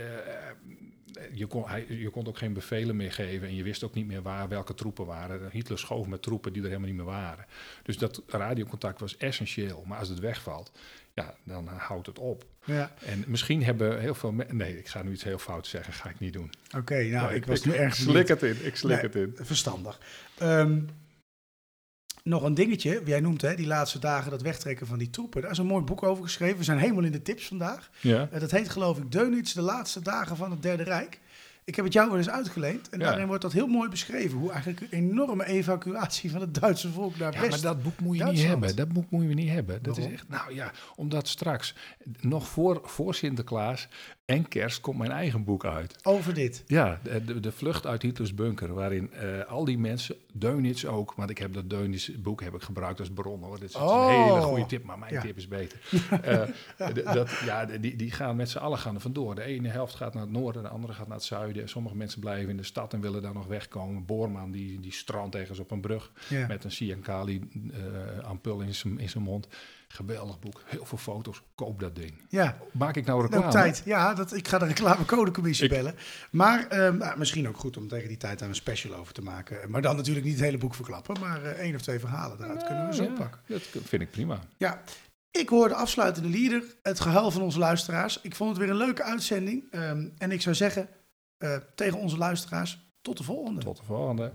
[1.32, 4.06] je, kon, hij, je kon ook geen bevelen meer geven en je wist ook niet
[4.06, 5.48] meer waar welke troepen waren.
[5.50, 7.44] Hitler schoof met troepen die er helemaal niet meer waren.
[7.82, 9.84] Dus dat radiocontact was essentieel.
[9.86, 10.72] Maar als het wegvalt,
[11.14, 12.44] ja, dan houdt het op.
[12.64, 12.92] ja.
[13.04, 14.56] En misschien hebben heel veel mensen...
[14.56, 15.92] Nee, ik ga nu iets heel fout zeggen.
[15.92, 16.52] Ga ik niet doen.
[16.76, 18.56] Oké, nou, ik was nu erg slik het in.
[18.66, 19.02] Ik slik Nee.
[19.02, 19.46] het in.
[19.46, 20.00] Verstandig.
[20.38, 20.80] Ehm,
[22.24, 23.02] nog een dingetje.
[23.04, 25.42] Jij noemt hè, die laatste dagen dat wegtrekken van die troepen.
[25.42, 26.58] Daar is een mooi boek over geschreven.
[26.58, 27.90] We zijn helemaal in de tips vandaag.
[28.00, 28.28] Ja.
[28.30, 31.20] Eh, dat heet geloof ik Deunits, de laatste dagen van het Derde Rijk.
[31.64, 32.88] Ik heb het jou wel eens uitgeleend.
[32.88, 33.04] En Ja.
[33.06, 34.38] daarin wordt dat heel mooi beschreven.
[34.38, 38.16] Hoe eigenlijk een enorme evacuatie van het Duitse volk naar Ja, maar dat boek moet
[38.16, 38.76] je niet hebben.
[38.76, 39.82] Dat boek moet je niet hebben.
[39.82, 41.74] Dat is echt, nou ja, omdat straks,
[42.20, 43.88] nog voor, voor Sinterklaas
[44.24, 45.98] en kerst, komt mijn eigen boek uit.
[46.02, 46.64] Over dit.
[46.66, 51.30] Ja, de, de, vlucht uit Hitlers bunker, waarin eh, al die mensen, Deunits ook, want
[51.30, 53.60] ik heb dat Deunits boek heb ik gebruikt als bron hoor.
[53.60, 54.04] Dit is Oh.
[54.12, 55.20] een hele goede tip, maar mijn Ja.
[55.20, 55.78] tip is beter.
[56.22, 59.34] Eh, dat, ja, die, die gaan met z'n allen gaan er vandoor.
[59.34, 61.68] De ene helft gaat naar het noorden, de andere gaat naar het zuiden.
[61.68, 64.04] Sommige mensen blijven in de stad en willen daar nog wegkomen.
[64.06, 66.46] Boorman die, die strandt ergens op een brug Ja.
[66.46, 69.48] met een Siankali eh ampul in zijn in zijn mond.
[69.94, 71.42] Geweldig boek, heel veel foto's.
[71.54, 72.22] Koop dat ding.
[72.28, 73.50] Ja, Maak ik nou reclame?
[73.50, 73.82] tijd.
[73.84, 75.94] Ja, dat, ik ga de reclamecodecommissie Ik- bellen.
[76.30, 79.22] Maar ehm, nou, misschien ook goed om tegen die tijd daar een special over te
[79.22, 79.70] maken.
[79.70, 81.20] Maar dan natuurlijk niet het hele boek verklappen.
[81.20, 83.40] Maar eh, één of twee verhalen daaruit kunnen we zo Ja, pakken.
[83.46, 84.38] Dat vind ik prima.
[84.56, 84.82] Ja,
[85.30, 88.20] ik hoor de afsluitende lieder, het gehuil van onze luisteraars.
[88.22, 89.64] Ik vond het weer een leuke uitzending.
[89.70, 90.88] Ehm, en ik zou zeggen
[91.38, 93.60] eh, tegen onze luisteraars, tot de volgende.
[93.60, 94.32] Tot de volgende.